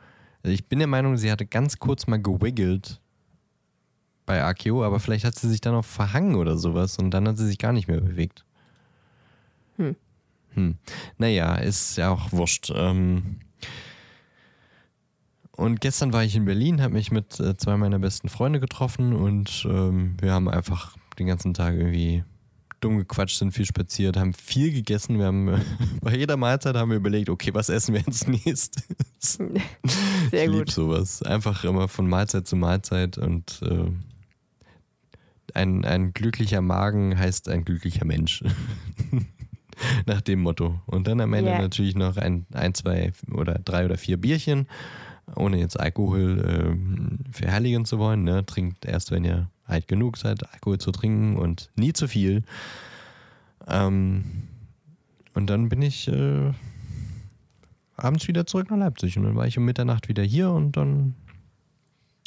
[0.42, 3.00] Also ich bin der Meinung, sie hatte ganz kurz mal gewiggelt,
[4.26, 7.36] bei AKO, aber vielleicht hat sie sich dann auch verhangen oder sowas und dann hat
[7.36, 8.44] sie sich gar nicht mehr bewegt.
[9.76, 9.96] Hm.
[10.54, 10.76] Hm.
[11.18, 12.72] Naja, ist ja auch wurscht.
[12.74, 13.40] Ähm
[15.56, 19.12] und gestern war ich in Berlin, habe mich mit äh, zwei meiner besten Freunde getroffen
[19.12, 22.24] und ähm, wir haben einfach den ganzen Tag irgendwie
[22.80, 25.18] dumm gequatscht, sind viel spaziert, haben viel gegessen.
[25.18, 25.60] Wir haben
[26.02, 28.84] bei jeder Mahlzeit haben wir überlegt, okay, was essen wir jetzt nächstes?
[30.30, 31.22] Sehr ich lieb sowas.
[31.22, 33.90] Einfach immer von Mahlzeit zu Mahlzeit und äh,
[35.54, 38.42] ein, ein glücklicher Magen heißt ein glücklicher Mensch.
[40.06, 40.80] Nach dem Motto.
[40.86, 41.58] Und dann am Ende Ja.
[41.58, 44.66] natürlich noch ein, ein, zwei oder drei oder vier Bierchen,
[45.36, 48.24] ohne jetzt Alkohol ähm, verherrlichen zu wollen.
[48.24, 48.44] Ne?
[48.46, 52.42] Trinkt erst, wenn ihr alt genug seid, Alkohol zu trinken und nie zu viel.
[53.66, 54.24] Ähm,
[55.32, 56.52] und dann bin ich äh,
[57.96, 59.16] abends wieder zurück nach Leipzig.
[59.16, 61.14] Und dann war ich um Mitternacht wieder hier und dann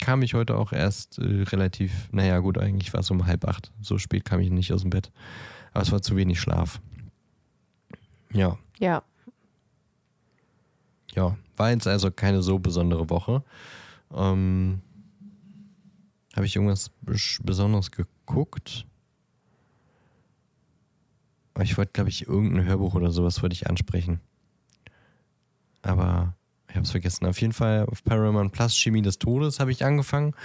[0.01, 3.71] kam ich heute auch erst äh, relativ, naja gut, eigentlich war es um halb acht.
[3.81, 5.11] So spät kam ich nicht aus dem Bett.
[5.73, 6.81] Aber es war zu wenig Schlaf.
[8.33, 9.03] Ja, Ja.
[11.13, 11.37] ja.
[11.55, 13.43] War jetzt also keine so besondere Woche.
[14.13, 14.81] Ähm,
[16.35, 18.85] Habe ich irgendwas Bes- Besonderes geguckt?
[21.61, 24.19] Ich wollte, glaube ich, irgendein Hörbuch oder sowas wollte ich ansprechen.
[25.81, 26.35] Aber
[26.69, 27.25] ich habe es vergessen.
[27.25, 30.35] Auf jeden Fall auf Paramount Plus Chemie des Todes habe ich angefangen.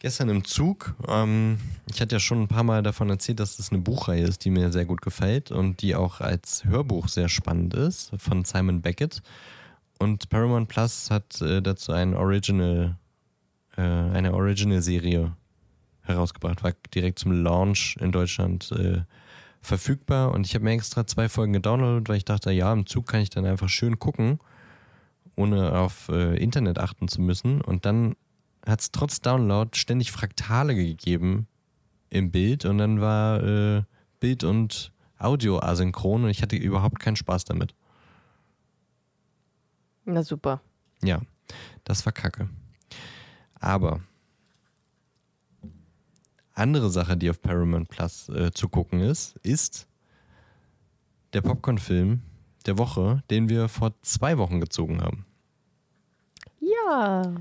[0.00, 0.94] Gestern im Zug.
[1.06, 4.46] Ähm, ich hatte ja schon ein paar Mal davon erzählt, dass das eine Buchreihe ist,
[4.46, 8.80] die mir sehr gut gefällt und die auch als Hörbuch sehr spannend ist von Simon
[8.80, 9.20] Beckett.
[9.98, 12.96] Und Paramount Plus hat äh, dazu ein Original,
[13.76, 15.36] äh, eine Original-Serie
[16.00, 19.02] herausgebracht, war direkt zum Launch in Deutschland äh,
[19.60, 20.32] verfügbar.
[20.32, 23.20] Und ich habe mir extra zwei Folgen gedownloadet, weil ich dachte, ja, im Zug kann
[23.20, 24.38] ich dann einfach schön gucken,
[25.36, 27.60] ohne auf äh, Internet achten zu müssen.
[27.60, 28.16] Und dann
[28.66, 31.46] hat es trotz Download ständig Fraktale gegeben
[32.10, 33.82] im Bild und dann war äh,
[34.18, 37.74] Bild und Audio asynchron und ich hatte überhaupt keinen Spaß damit.
[40.04, 40.60] Na super.
[41.02, 41.20] Ja,
[41.84, 42.48] das war kacke.
[43.54, 44.00] Aber
[46.54, 49.86] andere Sache, die auf Paramount Plus äh, zu gucken ist, ist
[51.32, 52.22] der Popcorn-Film
[52.66, 55.24] der Woche, den wir vor zwei Wochen gezogen haben.
[56.60, 57.34] Ja.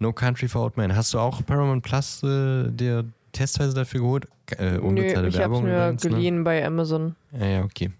[0.00, 0.96] No Country for Old Men.
[0.96, 4.26] Hast du auch Paramount Plus äh, dir testweise dafür geholt?
[4.58, 6.10] Äh, Nö, unbezahlte ich hab's Werbung mir übrigens, ne?
[6.10, 7.14] geliehen bei Amazon.
[7.38, 7.90] Ja, ja, okay.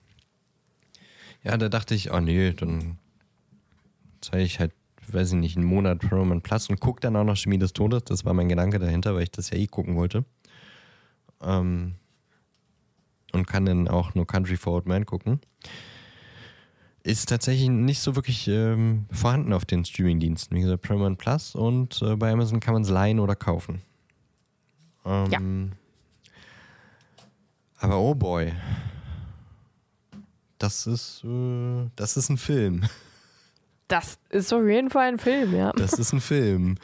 [1.45, 2.99] Ja, da dachte ich, oh nee, dann
[4.21, 4.73] zeige ich halt,
[5.09, 8.05] weiß ich nicht, einen Monat Paramount Plus und gucke dann auch noch Chemie des Todes.
[8.05, 10.25] Das war mein Gedanke dahinter, weil ich das ja eh gucken wollte.
[11.43, 11.95] Ähm,
[13.33, 15.41] und kann dann auch No Country for Old Men gucken.
[17.03, 20.57] Ist tatsächlich nicht so wirklich ähm, vorhanden auf den Streamingdiensten.
[20.57, 23.81] Wie gesagt, Paramount Plus und äh, bei Amazon kann man es leihen oder kaufen.
[25.07, 25.73] Ähm,
[27.79, 28.53] Aber oh boy.
[30.59, 32.85] Das ist, äh, das ist ein Film.
[33.89, 35.73] Das ist auf jeden Fall ein Film, ja.
[35.73, 36.77] Das ist ein Film.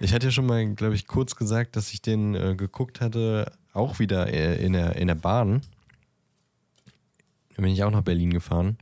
[0.00, 3.52] Ich hatte ja schon mal, glaube ich, kurz gesagt, dass ich den äh, geguckt hatte,
[3.74, 5.60] auch wieder äh, in, der, in der Bahn.
[7.54, 8.78] Da bin ich auch nach Berlin gefahren.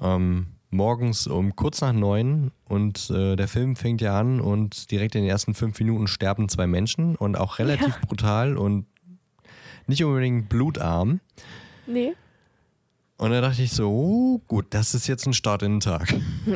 [0.00, 5.14] Ähm, morgens um kurz nach neun und äh, der Film fängt ja an und direkt
[5.14, 8.86] in den ersten fünf Minuten sterben zwei Menschen und auch relativ brutal und
[9.86, 11.20] nicht unbedingt blutarm.
[11.86, 12.14] Nee.
[13.16, 16.14] Und da dachte ich so, oh, gut, das ist jetzt ein Start in den Tag.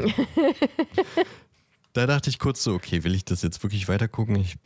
[1.92, 4.36] da dachte ich kurz so, okay, will ich das jetzt wirklich weiter gucken?
[4.36, 4.56] Ich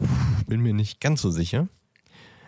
[0.47, 1.69] bin mir nicht ganz so sicher.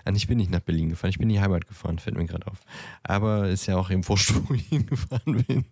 [0.09, 2.25] Und ich bin nicht nach Berlin gefahren, ich bin in die Heimat gefahren, fällt mir
[2.25, 2.63] gerade auf.
[3.03, 5.67] Aber ist ja auch eben wurscht, wo ich hingefahren bin.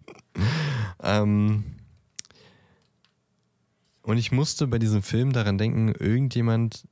[1.02, 1.64] ähm,
[4.02, 6.86] und ich musste bei diesem Film daran denken, irgendjemand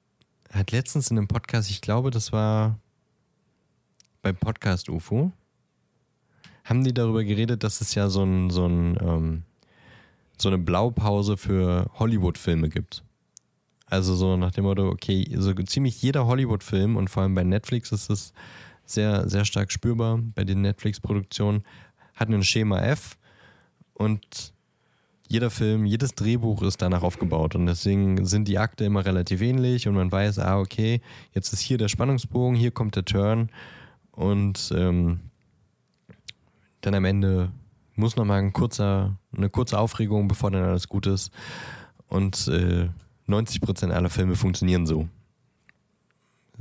[0.52, 2.78] hat letztens in einem Podcast, ich glaube, das war
[4.22, 5.30] beim Podcast UFO,
[6.64, 9.42] haben die darüber geredet, dass es ja so, ein, so, ein, ähm,
[10.38, 13.04] so eine Blaupause für Hollywood-Filme gibt.
[13.86, 17.92] Also so nach dem Motto, okay, so ziemlich jeder Hollywood-Film und vor allem bei Netflix
[17.92, 18.32] ist es
[18.86, 21.62] sehr, sehr stark spürbar, bei den Netflix-Produktionen,
[22.14, 23.18] hat ein Schema F
[23.92, 24.52] und
[25.28, 29.88] jeder Film, jedes Drehbuch ist danach aufgebaut und deswegen sind die Akte immer relativ ähnlich
[29.88, 31.00] und man weiß, ah, okay,
[31.32, 33.50] jetzt ist hier der Spannungsbogen, hier kommt der Turn
[34.12, 35.20] und ähm,
[36.82, 37.50] dann am Ende
[37.96, 41.32] muss nochmal ein kurzer, eine kurze Aufregung, bevor dann alles gut ist.
[42.06, 42.88] Und äh,
[43.28, 45.08] 90% aller Filme funktionieren so.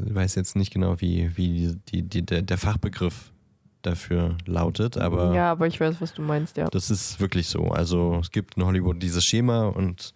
[0.03, 3.31] Ich weiß jetzt nicht genau, wie, wie die, die, der, der Fachbegriff
[3.83, 6.67] dafür lautet, aber ja, aber ich weiß, was du meinst, ja.
[6.69, 7.67] das ist wirklich so.
[7.67, 10.13] Also es gibt in Hollywood dieses Schema und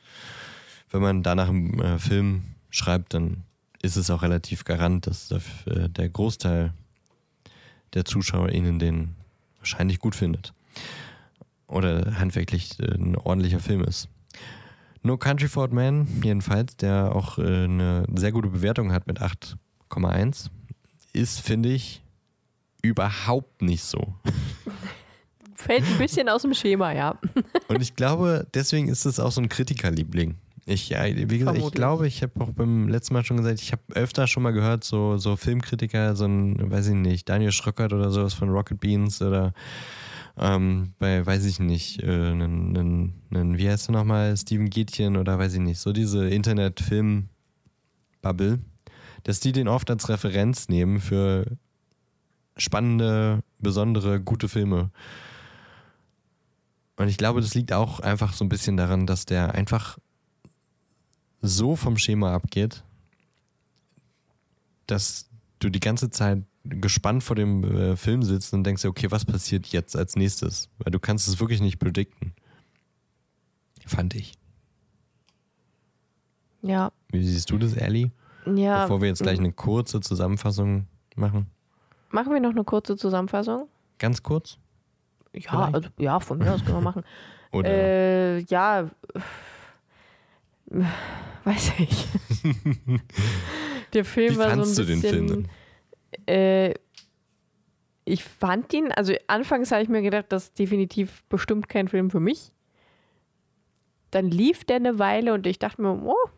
[0.90, 3.44] wenn man danach einen äh, Film schreibt, dann
[3.82, 6.74] ist es auch relativ garant, dass der, der Großteil
[7.94, 9.16] der ZuschauerInnen den
[9.60, 10.54] wahrscheinlich gut findet.
[11.68, 14.08] Oder handwerklich äh, ein ordentlicher Film ist.
[15.08, 19.22] No Country for Old Men, jedenfalls, der auch äh, eine sehr gute Bewertung hat mit
[19.22, 20.50] 8,1,
[21.14, 22.04] ist, finde ich,
[22.82, 24.14] überhaupt nicht so.
[25.56, 27.20] Fällt ein bisschen aus dem Schema, ja.
[27.68, 30.36] Und ich glaube, deswegen ist es auch so ein Kritikerliebling.
[30.66, 33.72] Ich, ja, wie gesagt, ich glaube, ich habe auch beim letzten Mal schon gesagt, ich
[33.72, 37.94] habe öfter schon mal gehört, so, so Filmkritiker, so ein, weiß ich nicht, Daniel Schröckert
[37.94, 39.54] oder sowas von Rocket Beans oder
[40.38, 45.18] ähm, bei, weiß ich nicht, äh, einen, einen, einen, wie heißt er nochmal, Steven Gätchen
[45.18, 48.60] oder weiß ich nicht, so diese Internet-Film-Bubble,
[49.24, 51.58] dass die den oft als Referenz nehmen für
[52.56, 54.92] spannende, besondere, gute Filme.
[56.98, 59.98] Und ich glaube, das liegt auch einfach so ein bisschen daran, dass der einfach
[61.42, 62.84] so vom Schema abgeht,
[64.88, 65.30] dass
[65.60, 69.68] du die ganze Zeit gespannt vor dem äh, Film sitzt und denkst, okay, was passiert
[69.68, 70.70] jetzt als nächstes?
[70.80, 72.34] Weil du kannst es wirklich nicht predikten.
[73.86, 74.34] Fand ich.
[76.62, 76.92] Ja.
[77.10, 78.12] Wie siehst du das, Ellie?
[78.46, 78.84] Ja.
[78.84, 81.48] Bevor wir jetzt gleich eine kurze Zusammenfassung machen.
[82.10, 83.68] Machen wir noch eine kurze Zusammenfassung?
[84.00, 84.58] Ganz kurz?
[85.34, 87.04] Ja, also, ja, von mir aus können wir machen.
[87.52, 87.70] Oder?
[87.70, 88.90] Äh, ja,
[91.44, 92.08] weiß ich.
[93.94, 95.48] Der Film Wie war so ein du den bisschen, Film denn?
[96.26, 96.74] Äh,
[98.06, 102.10] ich fand ihn, also anfangs habe ich mir gedacht, das ist definitiv bestimmt kein Film
[102.10, 102.54] für mich.
[104.12, 106.30] Dann lief der eine Weile und ich dachte mir, oh,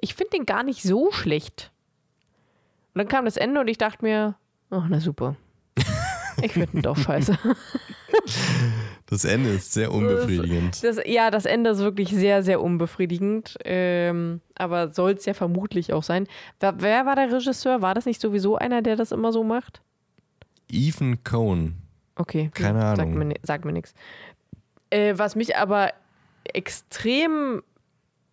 [0.00, 1.70] ich finde den gar nicht so schlecht.
[2.94, 4.36] Und dann kam das Ende und ich dachte mir,
[4.70, 5.36] ach, na super.
[6.42, 7.36] Ich finde ihn doch scheiße.
[9.06, 10.84] Das Ende ist sehr unbefriedigend.
[10.84, 13.58] Das, das, ja, das Ende ist wirklich sehr, sehr unbefriedigend.
[13.64, 16.28] Ähm, aber soll es ja vermutlich auch sein.
[16.60, 17.82] Wer, wer, war der Regisseur?
[17.82, 19.82] War das nicht sowieso einer, der das immer so macht?
[20.70, 21.74] Ethan Cohn.
[22.14, 22.50] Okay.
[22.54, 22.96] Keine Ahnung.
[22.96, 23.94] Sagt mir, sagt mir nichts.
[24.90, 25.92] Äh, was mich aber
[26.44, 27.62] extrem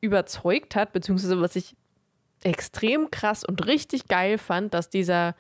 [0.02, 1.76] überzeugt hat, beziehungsweise was ich
[2.44, 5.36] extrem krass und richtig geil fand, dass dieser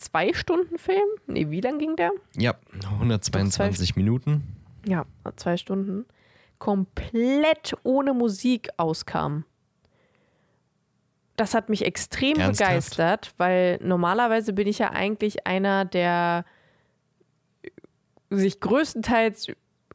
[0.00, 1.08] zwei Stunden Film.
[1.26, 2.10] Nee, wie lang ging der?
[2.36, 2.54] Ja,
[2.94, 4.56] 122 Minuten.
[4.86, 5.04] Ja,
[5.36, 6.06] zwei Stunden.
[6.58, 9.44] Komplett ohne Musik auskam.
[11.36, 12.68] Das hat mich extrem Ernsthaft?
[12.68, 16.44] begeistert, weil normalerweise bin ich ja eigentlich einer, der
[18.28, 19.48] sich größtenteils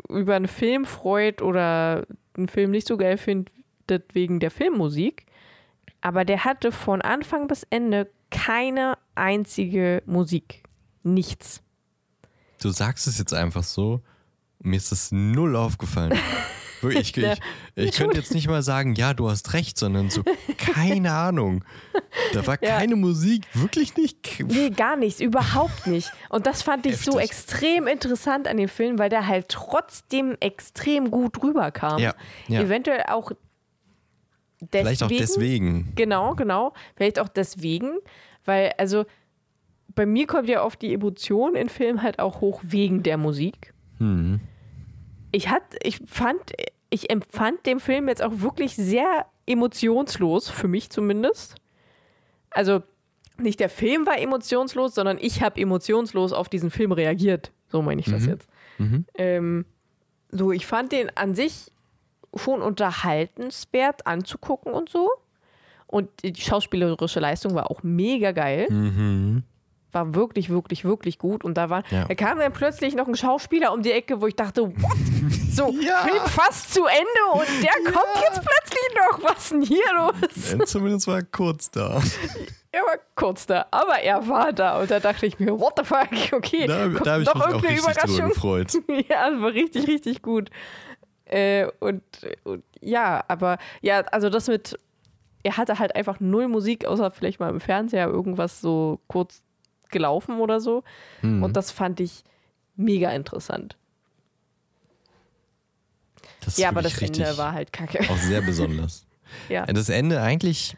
[0.10, 3.51] über einen Film freut oder einen Film nicht so geil findet
[4.14, 5.26] wegen der Filmmusik.
[6.01, 10.64] Aber der hatte von Anfang bis Ende keine einzige Musik.
[11.04, 11.62] Nichts.
[12.62, 14.02] Du sagst es jetzt einfach so.
[14.60, 16.18] Mir ist das null aufgefallen.
[16.90, 17.40] Ich, ich,
[17.74, 20.22] ich könnte jetzt nicht mal sagen, ja, du hast recht, sondern so,
[20.58, 21.64] keine Ahnung.
[22.34, 22.78] Da war Ja.
[22.78, 24.44] keine Musik, wirklich nicht.
[24.46, 26.12] Nee, gar nichts, überhaupt nicht.
[26.30, 27.32] Und das fand ich so Heftig.
[27.32, 31.98] extrem interessant an dem Film, weil der halt trotzdem extrem gut rüberkam.
[31.98, 32.14] Ja,
[32.50, 32.62] ja.
[32.62, 33.32] Eventuell auch
[34.62, 34.86] deswegen.
[34.86, 35.93] Vielleicht auch deswegen.
[35.95, 36.74] Genau, genau.
[36.95, 37.97] Vielleicht auch deswegen,
[38.45, 39.06] weil, also,
[39.93, 43.74] bei mir kommt ja oft die Emotion in Filmen halt auch hoch wegen der Musik.
[43.99, 44.39] Hm.
[45.32, 46.39] Ich hat, ich fand,
[46.89, 51.56] ich empfand den Film jetzt auch wirklich sehr emotionslos, für mich zumindest.
[52.51, 52.82] Also,
[53.38, 57.51] nicht der Film war emotionslos, sondern ich habe emotionslos auf diesen Film reagiert.
[57.68, 58.30] So meine ich das Mhm.
[58.30, 58.49] jetzt.
[58.78, 59.06] Mhm.
[59.16, 59.66] Ähm,
[60.32, 61.72] so, ich fand den an sich
[62.38, 65.10] schon unterhaltenswert anzugucken und so.
[65.88, 68.68] Und die schauspielerische Leistung war auch mega geil.
[68.70, 69.44] Mhm.
[69.92, 71.46] War wirklich, wirklich, wirklich gut.
[71.46, 72.06] Und da war, Ja.
[72.06, 74.98] da kam dann plötzlich noch ein Schauspieler um die Ecke, wo ich dachte, what?
[75.52, 76.00] So, Ja.
[76.00, 79.24] Film fast zu Ende und der kommt jetzt plötzlich noch.
[79.24, 80.54] Was ist denn hier los?
[80.54, 82.02] Äh, Zumindest war er kurz da.
[82.74, 84.82] Er war kurz da, aber er war da.
[84.82, 86.10] Und da dachte ich mir, what the fuck?
[86.34, 88.30] Okay, Da, da habe ich mich auch richtig Überraschung.
[88.30, 88.74] gefreut.
[89.10, 90.50] ja, das war richtig, richtig gut.
[91.26, 92.03] Äh, und,
[92.43, 94.78] und ja, aber ja, also das mit,
[95.43, 99.41] er hatte halt einfach null Musik, außer vielleicht mal im Fernseher irgendwas so kurz
[99.89, 100.84] gelaufen oder so.
[101.21, 101.43] Hm.
[101.43, 102.23] Und das fand ich
[102.76, 103.78] mega interessant.
[106.41, 107.99] Das ja, aber das Ende war halt kacke.
[108.09, 109.07] auch sehr besonders.
[109.49, 109.65] ja.
[109.65, 110.78] Das Ende eigentlich,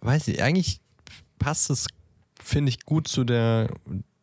[0.00, 0.80] weiß ich, eigentlich
[1.38, 1.88] passt es,
[2.42, 3.68] finde ich, gut zu der,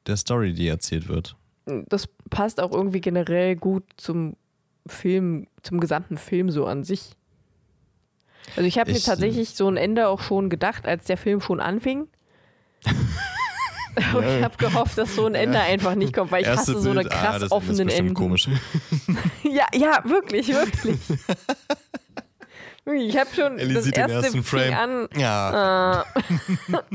[0.07, 1.35] der Story, die erzählt wird.
[1.65, 4.35] Das passt auch irgendwie generell gut zum
[4.89, 7.11] Film, zum gesamten Film so an sich.
[8.55, 11.41] Also ich habe mir Ich, tatsächlich so ein Ende auch schon gedacht, als der Film
[11.41, 12.07] schon anfing.
[14.13, 16.81] Aber ich habe gehofft, dass so ein Ende einfach nicht kommt, weil ich Erste hasse
[16.81, 18.13] so eine Bild, ah, krass ist offenen Enden.
[18.13, 18.47] komisch.
[19.43, 20.99] Ja, ja, wirklich, wirklich.
[22.85, 24.73] Ich habe schon Ellie das sieht den erste ersten fing Frame.
[24.73, 25.07] an.
[25.17, 26.05] Ja.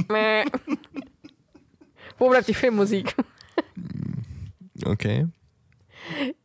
[0.09, 0.47] Äh.
[2.19, 3.15] Wo bleibt die Filmmusik?
[4.85, 5.27] Okay.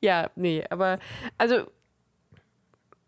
[0.02, 1.00] Ja, nee, aber
[1.38, 1.66] also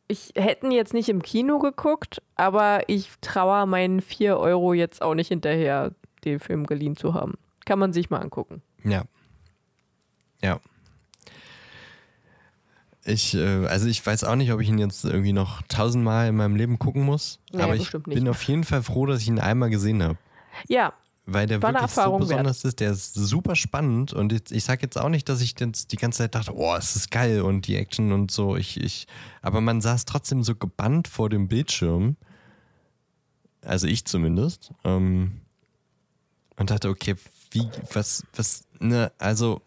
[0.08, 5.14] ich hätten jetzt nicht im Kino geguckt, aber ich traue meinen 4 Euro jetzt auch
[5.14, 5.94] nicht hinterher,
[6.26, 7.36] den Film geliehen zu haben.
[7.66, 8.64] Kann man sich mal angucken.
[8.84, 9.04] Ja.
[10.42, 10.60] Ja.
[13.06, 16.36] Ich, äh, also ich weiß auch nicht, ob ich ihn jetzt irgendwie noch tausendmal in
[16.36, 17.40] meinem Leben gucken muss.
[17.52, 20.18] Nee, aber ich bin auf jeden Fall froh, dass ich ihn einmal gesehen habe.
[20.68, 20.94] Ja,
[21.32, 22.30] Weil der War wirklich so Erfahrung wert.
[22.30, 22.80] besonders ist.
[22.80, 24.14] Der ist super spannend.
[24.14, 26.96] Und jetzt, ich sage jetzt auch nicht, dass ich die ganze Zeit dachte, oh, es
[26.96, 28.56] ist geil und die Action und so.
[28.56, 29.08] Ich, ich,
[29.42, 32.16] aber man saß trotzdem so gebannt vor dem Bildschirm.
[33.64, 34.72] Also ich zumindest.
[34.84, 35.42] Ähm,
[36.58, 37.16] und dachte, okay,
[37.52, 39.62] wie, was, was, ne, also.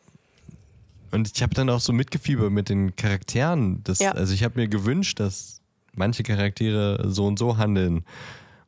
[1.11, 3.85] Und ich habe dann auch so mitgefiebert mit den Charakteren.
[3.85, 4.13] Das, Ja.
[4.13, 5.61] Also ich habe mir gewünscht, dass
[5.95, 8.05] manche Charaktere so und so handeln.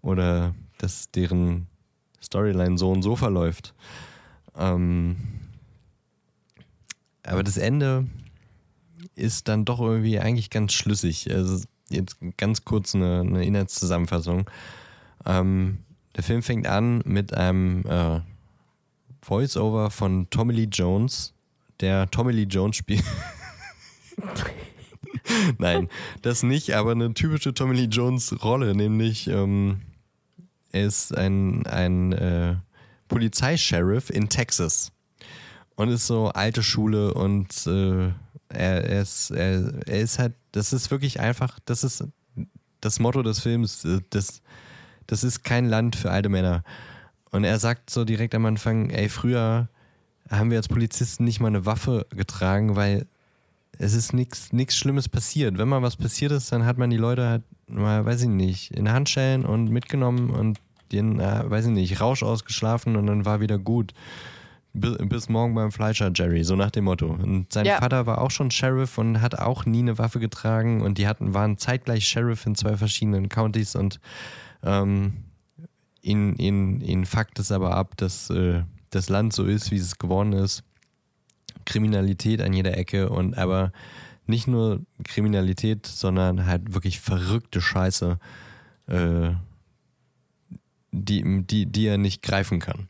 [0.02, 1.66] Oder dass deren
[2.24, 3.74] Storyline so und so verläuft.
[4.56, 5.16] Ähm,
[7.22, 8.06] aber das Ende
[9.14, 11.32] ist dann doch irgendwie eigentlich ganz schlüssig.
[11.32, 14.50] Also jetzt ganz kurz eine, eine Inhaltszusammenfassung.
[15.24, 15.78] Ähm,
[16.16, 18.20] der Film fängt an mit einem äh,
[19.22, 21.32] Voice-Over von Tommy Lee Jones,
[21.80, 23.04] der Tommy Lee Jones spielt.
[25.58, 25.88] Nein,
[26.22, 29.80] das nicht, aber eine typische Tommy Lee Jones Rolle, nämlich ähm,
[30.82, 32.56] ist ein, ein äh,
[33.08, 34.92] Polizeisheriff in Texas
[35.76, 38.08] und ist so alte Schule und äh,
[38.48, 42.04] er, er, ist, er, er ist halt, das ist wirklich einfach, das ist
[42.80, 44.42] das Motto des Films, äh, das,
[45.06, 46.62] das ist kein Land für alte Männer.
[47.30, 49.68] Und er sagt so direkt am Anfang, ey, früher
[50.30, 53.06] haben wir als Polizisten nicht mal eine Waffe getragen, weil
[53.78, 55.58] es ist nichts nichts Schlimmes passiert.
[55.58, 58.70] Wenn mal was passiert ist, dann hat man die Leute halt mal, weiß ich nicht,
[58.70, 60.60] in Handschellen und mitgenommen und
[60.94, 63.92] den, äh, weiß ich nicht, Rausch ausgeschlafen und dann war wieder gut.
[64.76, 67.06] Bis, bis morgen beim Fleischer, Jerry, so nach dem Motto.
[67.06, 67.78] Und sein Ja.
[67.78, 71.32] Vater war auch schon Sheriff und hat auch nie eine Waffe getragen und die hatten,
[71.32, 74.00] waren zeitgleich Sheriff in zwei verschiedenen Countys und
[74.64, 75.12] ähm,
[76.02, 79.98] ihn, ihn, ihn fuckt es aber ab, dass äh, das Land so ist, wie es
[79.98, 80.64] geworden ist.
[81.66, 83.72] Kriminalität an jeder Ecke und aber
[84.26, 88.18] nicht nur Kriminalität, sondern halt wirklich verrückte Scheiße,
[88.88, 89.30] äh,
[90.94, 92.88] die, die, die er nicht greifen kann.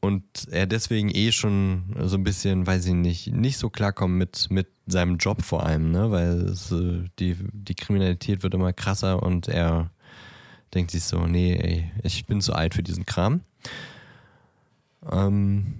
[0.00, 4.48] Und er deswegen eh schon so ein bisschen, weiß ich nicht, nicht so klarkommt mit,
[4.50, 6.10] mit seinem Job vor allem, ne?
[6.10, 9.90] Weil es, äh, die, die Kriminalität wird immer krasser und er
[10.74, 13.40] denkt sich so, nee, ey, ich bin zu alt für diesen Kram.
[15.10, 15.74] Ähm,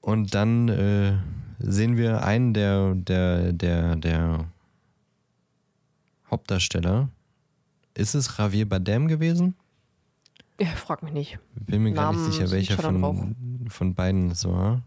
[0.00, 1.18] und dann äh,
[1.58, 4.46] sehen wir einen der, der, der, der
[6.30, 7.08] Hauptdarsteller.
[7.94, 9.54] Ist es Javier Bardem gewesen?
[10.60, 11.38] ja, frag mich nicht.
[11.54, 14.82] Bin mir gar nicht sicher, welcher von, von beiden es war.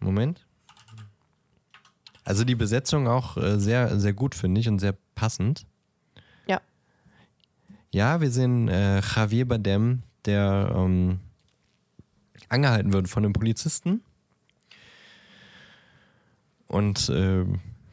[0.00, 0.46] Moment.
[2.24, 5.66] Also die Besetzung auch äh, sehr, sehr gut, finde ich, und sehr passend.
[6.46, 6.60] Ja.
[7.92, 11.20] Ja, wir sehen äh, Javier Bardem, der ähm,
[12.48, 14.02] angehalten wird von einem Polizisten
[16.66, 17.44] und äh,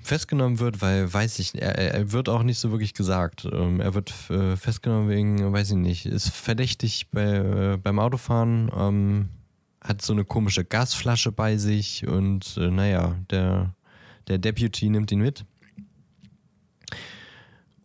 [0.03, 3.47] festgenommen wird, weil, weiß ich, er, er wird auch nicht so wirklich gesagt.
[3.51, 7.23] Ähm, er wird äh, festgenommen wegen, weiß ich nicht, ist verdächtig bei,
[7.73, 9.29] äh, beim Autofahren, ähm,
[9.81, 13.73] hat so eine komische Gasflasche bei sich und äh, naja, der,
[14.27, 15.45] der Deputy nimmt ihn mit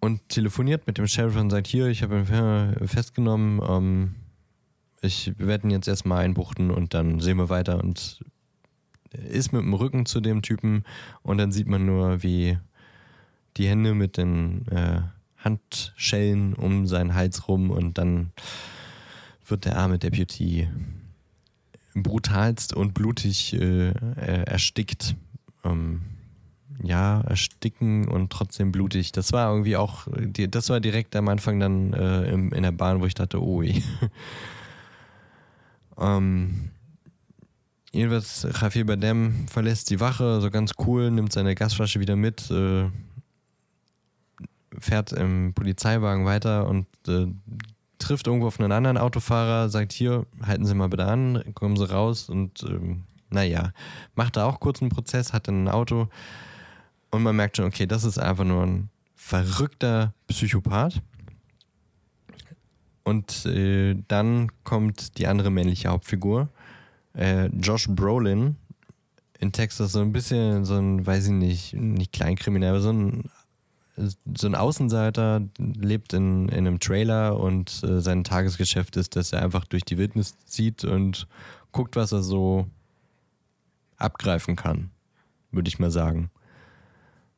[0.00, 4.14] und telefoniert mit dem Sheriff und sagt, hier, ich habe ihn fe- festgenommen, ähm,
[5.00, 8.20] ich werde ihn jetzt erstmal einbuchten und dann sehen wir weiter und
[9.12, 10.84] ist mit dem Rücken zu dem Typen
[11.22, 12.58] und dann sieht man nur, wie
[13.56, 15.00] die Hände mit den äh,
[15.38, 18.32] Handschellen um seinen Hals rum und dann
[19.46, 20.68] wird der arme Deputy
[21.94, 25.16] brutalst und blutig äh, äh, erstickt.
[25.64, 26.02] Ähm,
[26.82, 29.12] ja, ersticken und trotzdem blutig.
[29.12, 33.00] Das war irgendwie auch, das war direkt am Anfang dann äh, im, in der Bahn,
[33.00, 33.62] wo ich dachte, oh,
[35.98, 36.70] ähm,
[37.92, 42.90] jedenfalls, Javier Bardem verlässt die Wache, so ganz cool, nimmt seine Gasflasche wieder mit, äh,
[44.78, 47.26] fährt im Polizeiwagen weiter und äh,
[47.98, 51.90] trifft irgendwo auf einen anderen Autofahrer, sagt hier, halten Sie mal bitte an, kommen Sie
[51.90, 53.72] raus und ähm, naja,
[54.14, 56.08] macht da auch kurz einen Prozess, hat dann ein Auto
[57.10, 61.02] und man merkt schon, okay, das ist einfach nur ein verrückter Psychopath.
[63.04, 66.50] Und äh, dann kommt die andere männliche Hauptfigur,
[67.14, 68.56] äh, Josh Brolin,
[69.38, 73.30] in Texas so ein bisschen so ein, weiß ich nicht, nicht Kleinkriminell, aber so ein
[74.36, 79.42] so ein Außenseiter lebt in, in einem Trailer und äh, sein Tagesgeschäft ist, dass er
[79.42, 81.26] einfach durch die Wildnis zieht und
[81.72, 82.66] guckt, was er so
[83.96, 84.90] abgreifen kann,
[85.50, 86.30] würde ich mal sagen.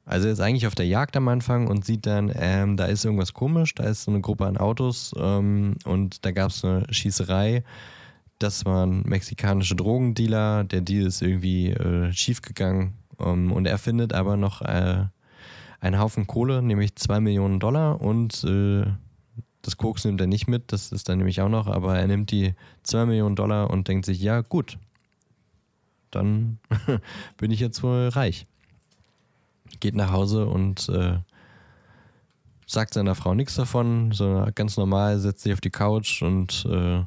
[0.04, 3.04] Also er ist eigentlich auf der Jagd am Anfang und sieht dann, ähm, da ist
[3.04, 6.84] irgendwas komisch, da ist so eine Gruppe an Autos ähm, und da gab es eine
[6.92, 7.62] Schießerei.
[8.40, 14.38] Das waren mexikanische Drogendealer, der Deal ist irgendwie äh, schiefgegangen ähm, und er findet aber
[14.38, 15.04] noch äh,
[15.78, 18.86] einen Haufen Kohle, nämlich zwei Millionen Dollar und äh,
[19.60, 22.30] das Koks nimmt er nicht mit, das ist dann nämlich auch noch, aber er nimmt
[22.30, 24.78] die zwei Millionen Dollar und denkt sich, ja gut,
[26.10, 26.60] dann
[27.36, 28.46] bin ich jetzt wohl reich.
[29.80, 31.18] Geht nach Hause und äh,
[32.66, 37.04] sagt seiner Frau nichts davon, sondern ganz normal setzt sich auf die Couch und äh,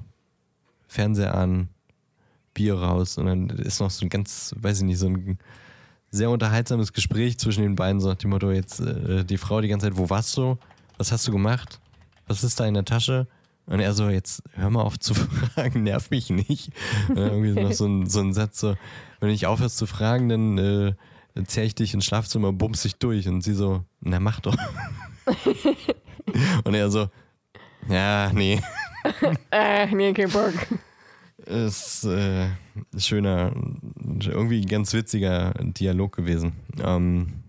[0.94, 1.70] Fernseher an,
[2.54, 5.40] Bier raus und dann ist noch so ein ganz, weiß ich nicht, so ein
[6.12, 9.68] sehr unterhaltsames Gespräch zwischen den beiden, so nach dem Motto, jetzt äh, die Frau die
[9.68, 10.58] ganze Zeit, wo warst du?
[10.98, 11.80] Was hast du gemacht?
[12.28, 13.28] Was ist da in der Tasche?
[13.66, 15.14] Und er so, jetzt hör mal auf zu
[15.56, 16.72] fragen, nerv mich nicht.
[17.10, 18.76] irgendwie noch so ein, so ein Satz so,
[19.20, 20.94] wenn du nicht aufhörst zu fragen, dann äh,
[21.48, 23.28] zähr ich dich ins Schlafzimmer, bumst dich durch.
[23.28, 24.56] Und sie so, na mach doch.
[26.64, 27.10] Und er so,
[27.90, 28.62] ja, nee.
[29.52, 30.54] äh, nee, kein Bock.
[31.46, 32.48] Ist äh,
[32.98, 33.54] schöner,
[34.26, 36.54] irgendwie ganz witziger Dialog gewesen.
[36.82, 37.44] Ähm,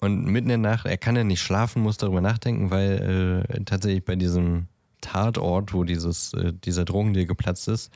[0.00, 3.64] und mitten in der Nacht, er kann ja nicht schlafen, muss darüber nachdenken, weil äh,
[3.64, 4.66] tatsächlich bei diesem
[5.00, 7.90] Tatort, wo dieses, äh, dieser Drogendeal geplatzt ist,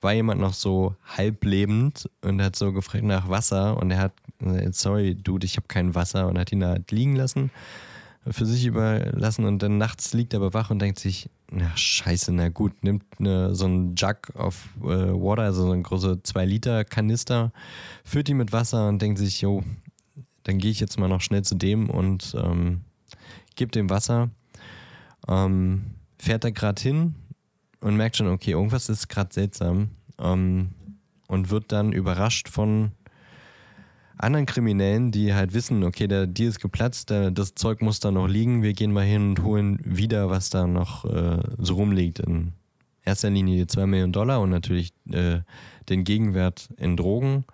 [0.00, 4.12] war jemand noch so halb lebend und hat so gefragt nach Wasser und er hat,
[4.38, 7.50] gesagt, sorry, Dude, ich habe kein Wasser und hat ihn da liegen lassen,
[8.30, 12.32] für sich überlassen und dann nachts liegt er aber wach und denkt sich, na scheiße,
[12.32, 16.44] na gut, nimmt eine, so einen Jug of äh, Water, also so eine große 2
[16.44, 17.52] Liter Kanister,
[18.04, 19.62] füllt ihn mit Wasser und denkt sich, jo,
[20.44, 22.82] dann gehe ich jetzt mal noch schnell zu dem und ähm,
[23.56, 24.30] gebe dem Wasser.
[25.26, 25.84] Ähm,
[26.18, 27.14] fährt er gerade hin
[27.80, 30.70] und merkt schon, okay, irgendwas ist gerade seltsam ähm,
[31.26, 32.92] und wird dann überrascht von
[34.18, 38.10] anderen Kriminellen, die halt wissen, okay, der Deal ist geplatzt, der, das Zeug muss da
[38.10, 42.20] noch liegen, wir gehen mal hin und holen wieder, was da noch äh, so rumliegt.
[42.20, 42.52] In
[43.04, 45.40] erster Linie die 2 Millionen Dollar und natürlich äh,
[45.88, 47.44] den Gegenwert in Drogen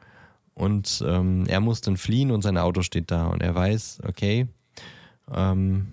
[0.55, 3.27] und ähm, er muss dann fliehen und sein Auto steht da.
[3.27, 4.47] Und er weiß, okay,
[5.33, 5.89] ähm,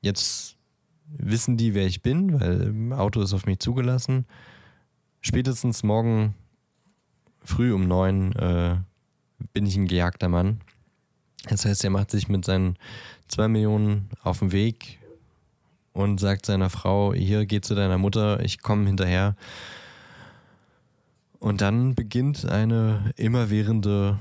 [0.00, 0.56] jetzt
[1.06, 4.26] wissen die, wer ich bin, weil Auto ist auf mich zugelassen.
[5.20, 6.34] Spätestens morgen
[7.44, 8.76] früh um neun äh,
[9.52, 10.60] bin ich ein gejagter Mann.
[11.48, 12.76] Das heißt, er macht sich mit seinen
[13.28, 14.98] zwei Millionen auf den Weg
[15.92, 19.36] und sagt seiner Frau, hier geh zu deiner Mutter, ich komme hinterher.
[21.38, 24.18] Und dann beginnt eine immerwährende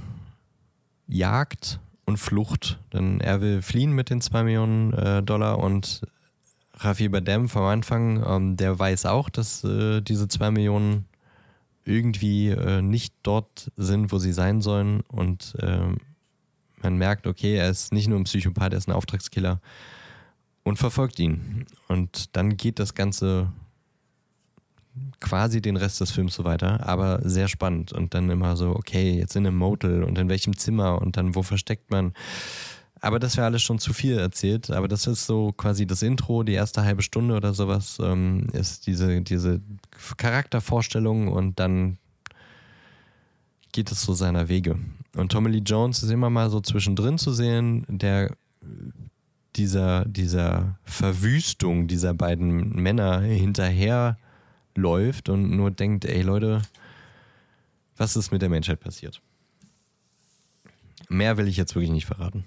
[1.07, 2.79] Jagd und Flucht.
[2.93, 6.01] Denn er will fliehen mit den zwei Millionen äh, Dollar und
[6.79, 11.05] Rafi Badem vom Anfang, ähm, der weiß auch, dass äh, diese zwei Millionen
[11.87, 15.01] irgendwie äh, nicht dort sind, wo sie sein sollen.
[15.07, 15.97] Und ähm,
[16.81, 19.61] man merkt, okay, er ist nicht nur ein Psychopath, er ist ein Auftragskiller
[20.63, 21.65] und verfolgt ihn.
[21.87, 23.51] Und dann geht das Ganze
[25.19, 27.93] quasi den Rest des Films so weiter, aber sehr spannend.
[27.93, 31.35] Und dann immer so, okay, jetzt in einem Motel und in welchem Zimmer und dann
[31.35, 32.13] wo versteckt man.
[32.99, 34.71] Aber das wäre alles schon zu viel erzählt.
[34.71, 38.87] Aber das ist so quasi das Intro, die erste halbe Stunde oder sowas, ähm, ist
[38.87, 39.61] diese, diese
[40.17, 41.97] Charaktervorstellung und dann
[43.71, 44.79] geht es so seiner Wege.
[45.15, 48.35] Und Tommy Lee Jones ist immer mal so zwischendrin zu sehen, der
[49.55, 54.17] dieser, dieser Verwüstung dieser beiden Männer hinterher
[54.75, 56.61] läuft und nur denkt, ey Leute,
[57.97, 59.21] was ist mit der Menschheit passiert?
[61.09, 62.43] Mehr will ich jetzt wirklich nicht verraten.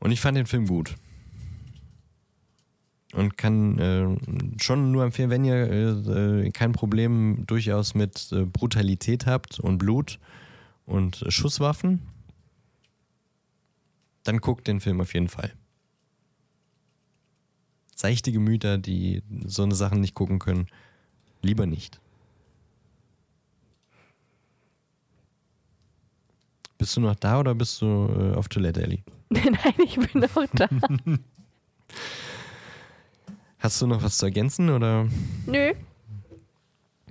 [0.00, 0.94] Und ich fand den Film gut.
[3.14, 9.26] Und kann äh, schon nur empfehlen, wenn ihr äh, kein Problem durchaus mit äh, Brutalität
[9.26, 10.18] habt und Blut
[10.84, 12.02] und Schusswaffen,
[14.24, 15.52] dann guckt den Film auf jeden Fall
[17.98, 20.68] seichte Gemüter, die so eine Sachen nicht gucken können,
[21.42, 22.00] lieber nicht.
[26.78, 29.02] Bist du noch da oder bist du äh, auf Toilette, Ellie?
[29.44, 30.68] Nein, ich bin noch da.
[33.58, 35.08] Hast du noch was zu ergänzen oder?
[35.46, 35.72] Nö.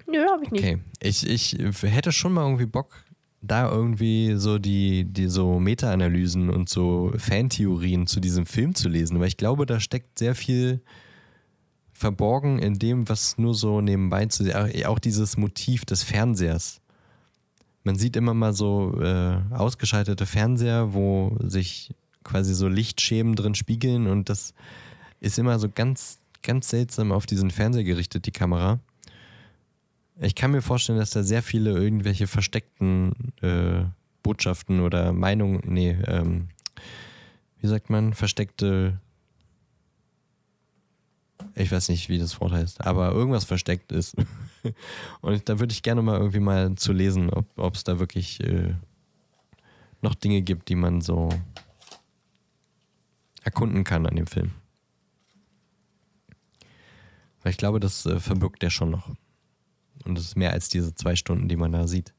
[0.10, 0.64] Nö, hab ich nicht.
[0.64, 3.04] Okay, ich, ich hätte schon mal irgendwie Bock,
[3.42, 9.20] da irgendwie so die, die so Meta-Analysen und so Fantheorien zu diesem Film zu lesen,
[9.20, 10.82] weil ich glaube, da steckt sehr viel
[11.92, 16.80] verborgen in dem, was nur so nebenbei zu sehen, auch dieses Motiv des Fernsehers
[17.84, 21.92] Man sieht immer mal so äh, ausgeschaltete Fernseher, wo sich
[22.28, 24.54] quasi so Lichtschemen drin spiegeln und das
[25.20, 28.80] ist immer so ganz, ganz seltsam auf diesen Fernseher gerichtet, die Kamera.
[30.20, 33.84] Ich kann mir vorstellen, dass da sehr viele irgendwelche versteckten äh,
[34.24, 36.50] Botschaften oder Meinungen, nee, ähm,
[37.60, 39.00] wie sagt man, versteckte,
[41.56, 44.16] ich weiß nicht, wie das Wort heißt, aber irgendwas versteckt ist.
[45.22, 48.74] Und da würde ich gerne mal irgendwie mal zu lesen, ob es da wirklich äh,
[50.02, 51.30] noch Dinge gibt, die man so
[53.48, 54.52] erkunden kann an dem Film.
[57.42, 59.10] Weil ich glaube, das äh, verbirgt der schon noch.
[60.04, 62.14] Und das ist mehr als diese zwei Stunden, die man da sieht.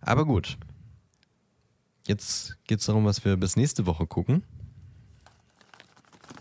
[0.00, 0.56] Aber gut.
[2.06, 4.44] Jetzt geht es darum, was wir bis nächste Woche gucken.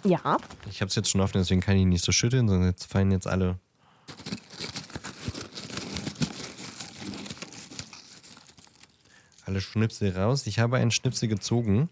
[0.04, 0.38] Ja.
[0.70, 3.10] Ich habe es jetzt schon offen, deswegen kann ich nicht so schütteln, sondern jetzt fallen
[3.10, 3.58] jetzt alle.
[9.46, 10.46] Alle Schnipsel raus.
[10.46, 11.90] Ich habe einen Schnipsel gezogen.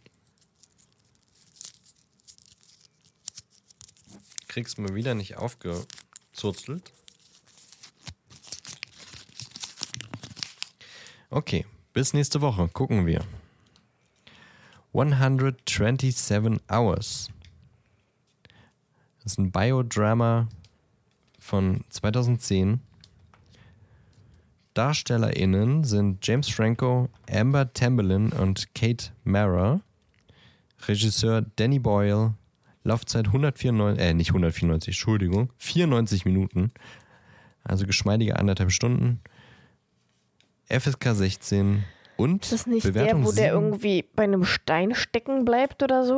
[4.52, 6.92] Krieg's mal wieder nicht aufgezurzelt.
[11.30, 12.68] Okay, bis nächste Woche.
[12.68, 13.24] Gucken wir.
[14.94, 17.30] 127 Hours.
[19.24, 20.50] Das ist ein Biodrama
[21.40, 22.82] von 2010.
[24.74, 29.80] DarstellerInnen sind James Franco, Amber Tamberlin und Kate Mara.
[30.90, 32.34] Regisseur Danny Boyle.
[32.84, 36.72] Laufzeit 194, äh, nicht 194, Entschuldigung, 94 Minuten.
[37.64, 39.22] Also geschmeidige anderthalb Stunden.
[40.68, 41.84] FSK 16
[42.18, 43.64] und Ist das nicht Bewertung der, wo der 7.
[43.64, 46.18] irgendwie bei einem Stein stecken bleibt oder so?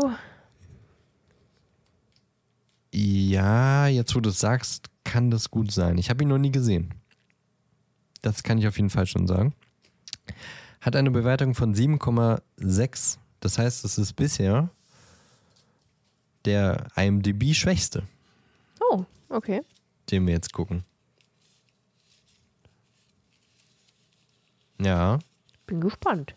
[2.93, 5.97] Ja, jetzt wo du es sagst, kann das gut sein.
[5.97, 6.93] Ich habe ihn noch nie gesehen.
[8.21, 9.53] Das kann ich auf jeden Fall schon sagen.
[10.79, 13.17] Hat eine Bewertung von 7,6.
[13.39, 14.69] Das heißt, es ist bisher
[16.45, 18.03] der IMDb-schwächste,
[18.79, 19.61] Oh, okay.
[20.11, 20.83] den wir jetzt gucken.
[24.79, 25.19] Ja,
[25.65, 26.35] Bin gespannt.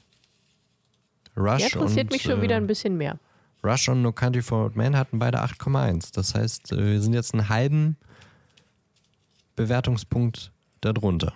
[1.37, 3.19] Rush Der interessiert und, mich schon äh, wieder ein bisschen mehr.
[3.65, 6.15] Rush und No Country for Old Men hatten beide 8,1.
[6.15, 7.97] Das heißt, äh, wir sind jetzt einen halben
[9.57, 11.35] Bewertungspunkt darunter.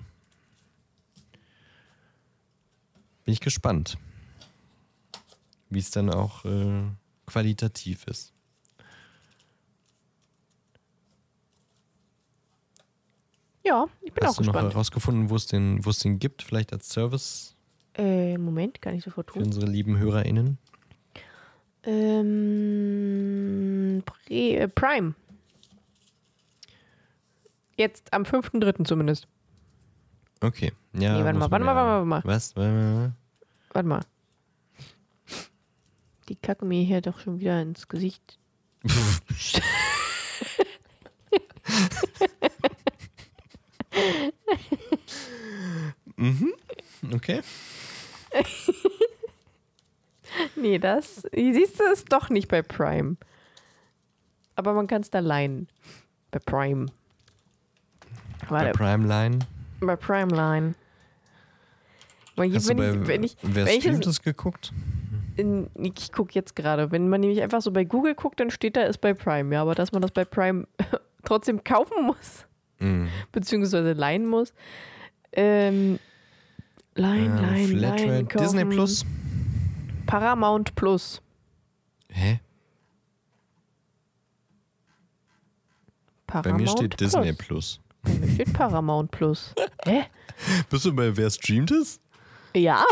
[3.25, 3.99] Bin ich gespannt,
[5.69, 6.83] wie es dann auch äh,
[7.27, 8.33] qualitativ ist.
[13.65, 14.73] Ja, ich bin Hast auch du noch gespannt.
[14.75, 16.43] herausgefunden, wo es den, wo es den gibt?
[16.43, 17.55] Vielleicht als Service
[17.95, 19.45] Äh, Moment, kann ich sofort für tun.
[19.45, 20.59] unsere lieben HörerInnen?
[22.71, 25.15] Ähm, Pre äh, Prime.
[27.77, 28.85] Jetzt am 5.3.
[28.85, 29.27] zumindest.
[30.41, 30.73] Okay.
[30.95, 32.23] Ja, Nee, warte mal, warte mal, ja- warte mal.
[32.25, 32.55] Was?
[32.57, 33.13] Warte mal.
[33.73, 34.01] Warte mal.
[36.29, 38.39] Die kacken mir hier doch schon wieder ins Gesicht.
[46.17, 46.53] Mhm.
[47.15, 47.41] Okay.
[50.55, 51.23] Nee, das.
[51.33, 53.17] Siehst du, ist doch nicht bei Prime.
[54.55, 55.67] Aber man kann es da leihen.
[56.31, 56.87] Bei Prime.
[58.49, 59.39] Bei Warte, Prime Line.
[59.81, 60.75] bei Prime Line.
[62.37, 64.73] Weil Hast wenn, du bei, ich, wenn ich, wer wenn streamt das geguckt?
[65.37, 68.77] in, ich gucke jetzt gerade, wenn man nämlich einfach so bei Google guckt, dann steht
[68.77, 69.55] da, ist bei Prime.
[69.55, 70.67] Ja, aber dass man das bei Prime
[71.25, 72.47] trotzdem kaufen muss,
[72.81, 73.09] Mhm.
[73.33, 74.53] beziehungsweise leihen muss.
[75.33, 75.99] Ähm,
[76.95, 78.07] leihen, Äh, leihen, Flatrate.
[78.07, 78.43] leihen, kaufen.
[78.45, 79.07] Disney Plus.
[80.07, 81.23] Paramount Plus.
[82.11, 82.41] Hä?
[86.27, 87.13] Paramount Bei mir steht Plus.
[87.13, 87.81] Disney Plus.
[88.03, 89.55] Bei mir steht Paramount Plus.
[89.85, 90.05] Hä?
[90.71, 92.01] Bist du bei Wer streamt es?
[92.55, 92.85] Ja,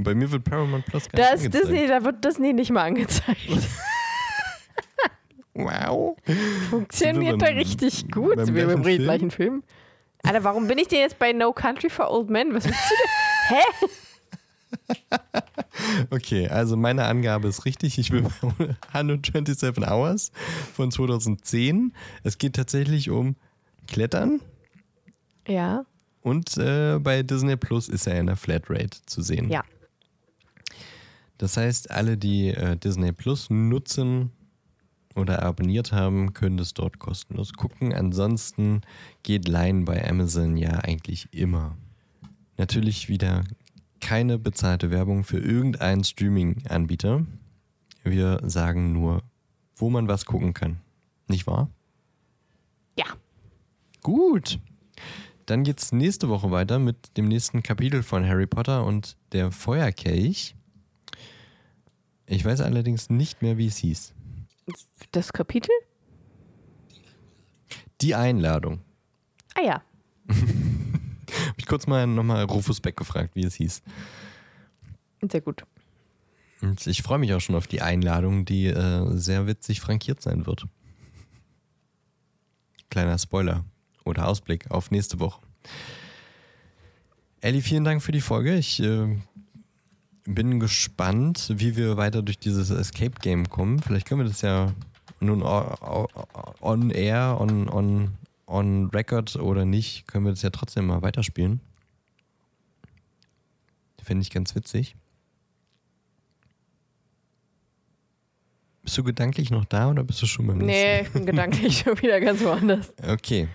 [0.00, 1.68] Bei mir wird Paramount Plus gar da nicht ist angezeigt.
[1.72, 3.48] Disney, da wird Disney nicht mal angezeigt.
[5.58, 6.16] Wow.
[6.70, 8.36] Funktioniert da richtig gut.
[8.38, 9.62] Sind wir beim gleichen gleichen Film?
[10.22, 12.54] Alter, warum bin ich denn jetzt bei No Country for Old Men?
[12.54, 13.56] Was willst du denn?
[13.58, 13.86] Hä?
[16.10, 17.98] Okay, also meine Angabe ist richtig.
[17.98, 18.24] Ich bin
[18.58, 20.32] bei 127 Hours
[20.74, 21.92] von 2010.
[22.24, 23.36] Es geht tatsächlich um
[23.86, 24.40] Klettern
[25.46, 25.84] Ja,
[26.22, 29.50] und äh, bei Disney Plus ist er in der Flatrate zu sehen.
[29.50, 29.64] ja.
[31.38, 34.32] Das heißt, alle, die äh, Disney Plus nutzen
[35.18, 37.92] oder abonniert haben, können das dort kostenlos gucken.
[37.92, 38.82] Ansonsten
[39.22, 41.76] geht Line bei Amazon ja eigentlich immer.
[42.56, 43.44] Natürlich wieder
[44.00, 47.26] keine bezahlte Werbung für irgendeinen Streaming-Anbieter.
[48.04, 49.22] Wir sagen nur,
[49.76, 50.80] wo man was gucken kann.
[51.28, 51.68] Nicht wahr?
[52.96, 53.06] Ja.
[54.02, 54.58] Gut.
[55.46, 60.54] dann geht's nächste Woche weiter mit dem nächsten Kapitel von Harry Potter und der Feuerkelch.
[62.26, 64.14] Ich weiß allerdings nicht mehr, wie es hieß.
[65.12, 65.70] Das Kapitel?
[68.00, 68.80] Die Einladung.
[69.54, 69.82] Ah ja.
[70.28, 73.82] Hab ich kurz mal nochmal Rufus Beck gefragt, wie es hieß.
[75.30, 75.64] Sehr gut.
[76.60, 80.46] Und ich freue mich auch schon auf die Einladung, die äh, sehr witzig frankiert sein
[80.46, 80.66] wird.
[82.90, 83.64] Kleiner Spoiler
[84.04, 85.40] oder Ausblick auf nächste Woche.
[87.40, 88.56] Ellie, vielen Dank für die Folge.
[88.56, 89.16] Ich äh,
[90.34, 93.80] bin gespannt, wie wir weiter durch dieses Escape Game kommen.
[93.80, 94.72] Vielleicht können wir das ja
[95.20, 98.14] nun on air, on, on,
[98.46, 101.60] on record oder nicht, können wir das ja trotzdem mal weiterspielen.
[104.02, 104.96] Fände ich ganz witzig.
[108.82, 110.70] Bist du gedanklich noch da oder bist du schon beim nächsten?
[110.70, 112.92] Nee, ich bin gedanklich schon wieder ganz woanders.
[113.06, 113.48] Okay.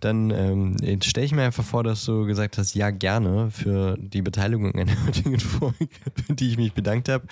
[0.00, 4.22] Dann ähm, stelle ich mir einfach vor, dass du gesagt hast, ja, gerne für die
[4.22, 5.88] Beteiligung an der heutigen Folge,
[6.26, 7.26] für die ich mich bedankt habe.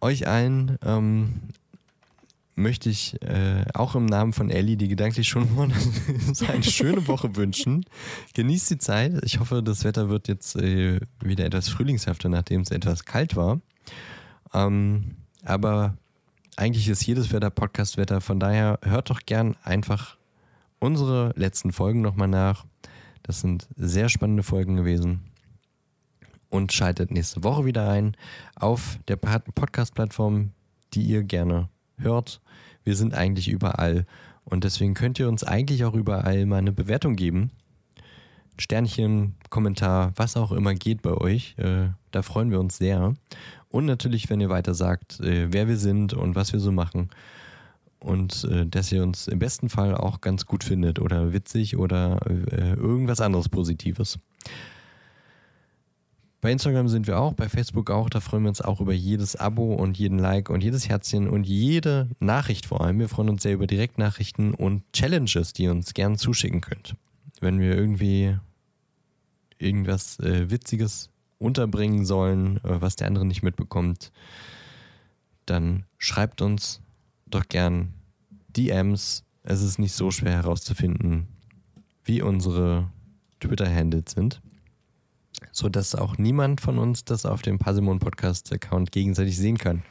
[0.00, 1.40] Euch allen ähm,
[2.58, 5.74] möchte ich äh, auch im Namen von Ellie, die gedanklich schon wurde,
[6.48, 7.84] eine schöne Woche wünschen.
[8.34, 9.14] Genießt die Zeit.
[9.22, 13.60] Ich hoffe, das Wetter wird jetzt äh, wieder etwas frühlingshafter, nachdem es etwas kalt war.
[14.52, 15.96] Ähm, aber
[16.56, 18.20] eigentlich ist jedes Wetter Podcast-Wetter.
[18.20, 20.17] Von daher hört doch gern einfach
[20.78, 22.64] unsere letzten Folgen nochmal nach.
[23.22, 25.20] Das sind sehr spannende Folgen gewesen.
[26.50, 28.16] Und schaltet nächste Woche wieder ein
[28.56, 30.52] auf der Podcast-Plattform,
[30.94, 31.68] die ihr gerne
[31.98, 32.40] hört.
[32.84, 34.06] Wir sind eigentlich überall.
[34.44, 37.50] Und deswegen könnt ihr uns eigentlich auch überall mal eine Bewertung geben.
[38.56, 41.54] Sternchen, Kommentar, was auch immer geht bei euch.
[41.58, 43.14] Äh, da freuen wir uns sehr.
[43.68, 47.10] Und natürlich, wenn ihr weiter sagt, äh, wer wir sind und was wir so machen.
[48.00, 52.20] Und äh, dass ihr uns im besten Fall auch ganz gut findet oder witzig oder
[52.26, 54.18] äh, irgendwas anderes Positives.
[56.40, 58.08] Bei Instagram sind wir auch, bei Facebook auch.
[58.08, 61.44] Da freuen wir uns auch über jedes Abo und jeden Like und jedes Herzchen und
[61.44, 63.00] jede Nachricht vor allem.
[63.00, 66.94] Wir freuen uns sehr über Direktnachrichten und Challenges, die ihr uns gern zuschicken könnt.
[67.40, 68.36] Wenn wir irgendwie
[69.58, 74.12] irgendwas äh, Witziges unterbringen sollen, äh, was der andere nicht mitbekommt,
[75.44, 76.80] dann schreibt uns
[77.30, 77.94] doch gern
[78.48, 79.24] DMs.
[79.42, 81.28] Es ist nicht so schwer herauszufinden,
[82.04, 82.90] wie unsere
[83.40, 84.40] Twitter-Handles sind,
[85.52, 89.82] sodass auch niemand von uns das auf dem Pasimon Podcast-Account gegenseitig sehen kann.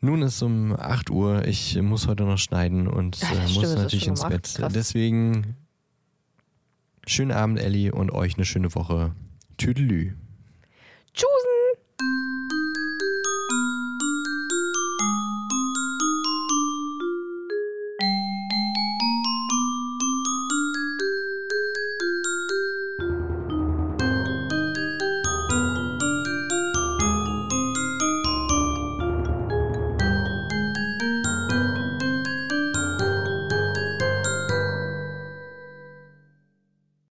[0.00, 3.74] Nun ist um 8 Uhr, ich muss heute noch schneiden und äh, muss stimmt, es
[3.76, 4.32] natürlich ins um acht.
[4.32, 4.54] Bett.
[4.54, 4.72] Krass.
[4.72, 5.56] Deswegen
[7.06, 9.14] schönen Abend, Ellie, und euch eine schöne Woche.
[9.56, 10.12] Tüdelü.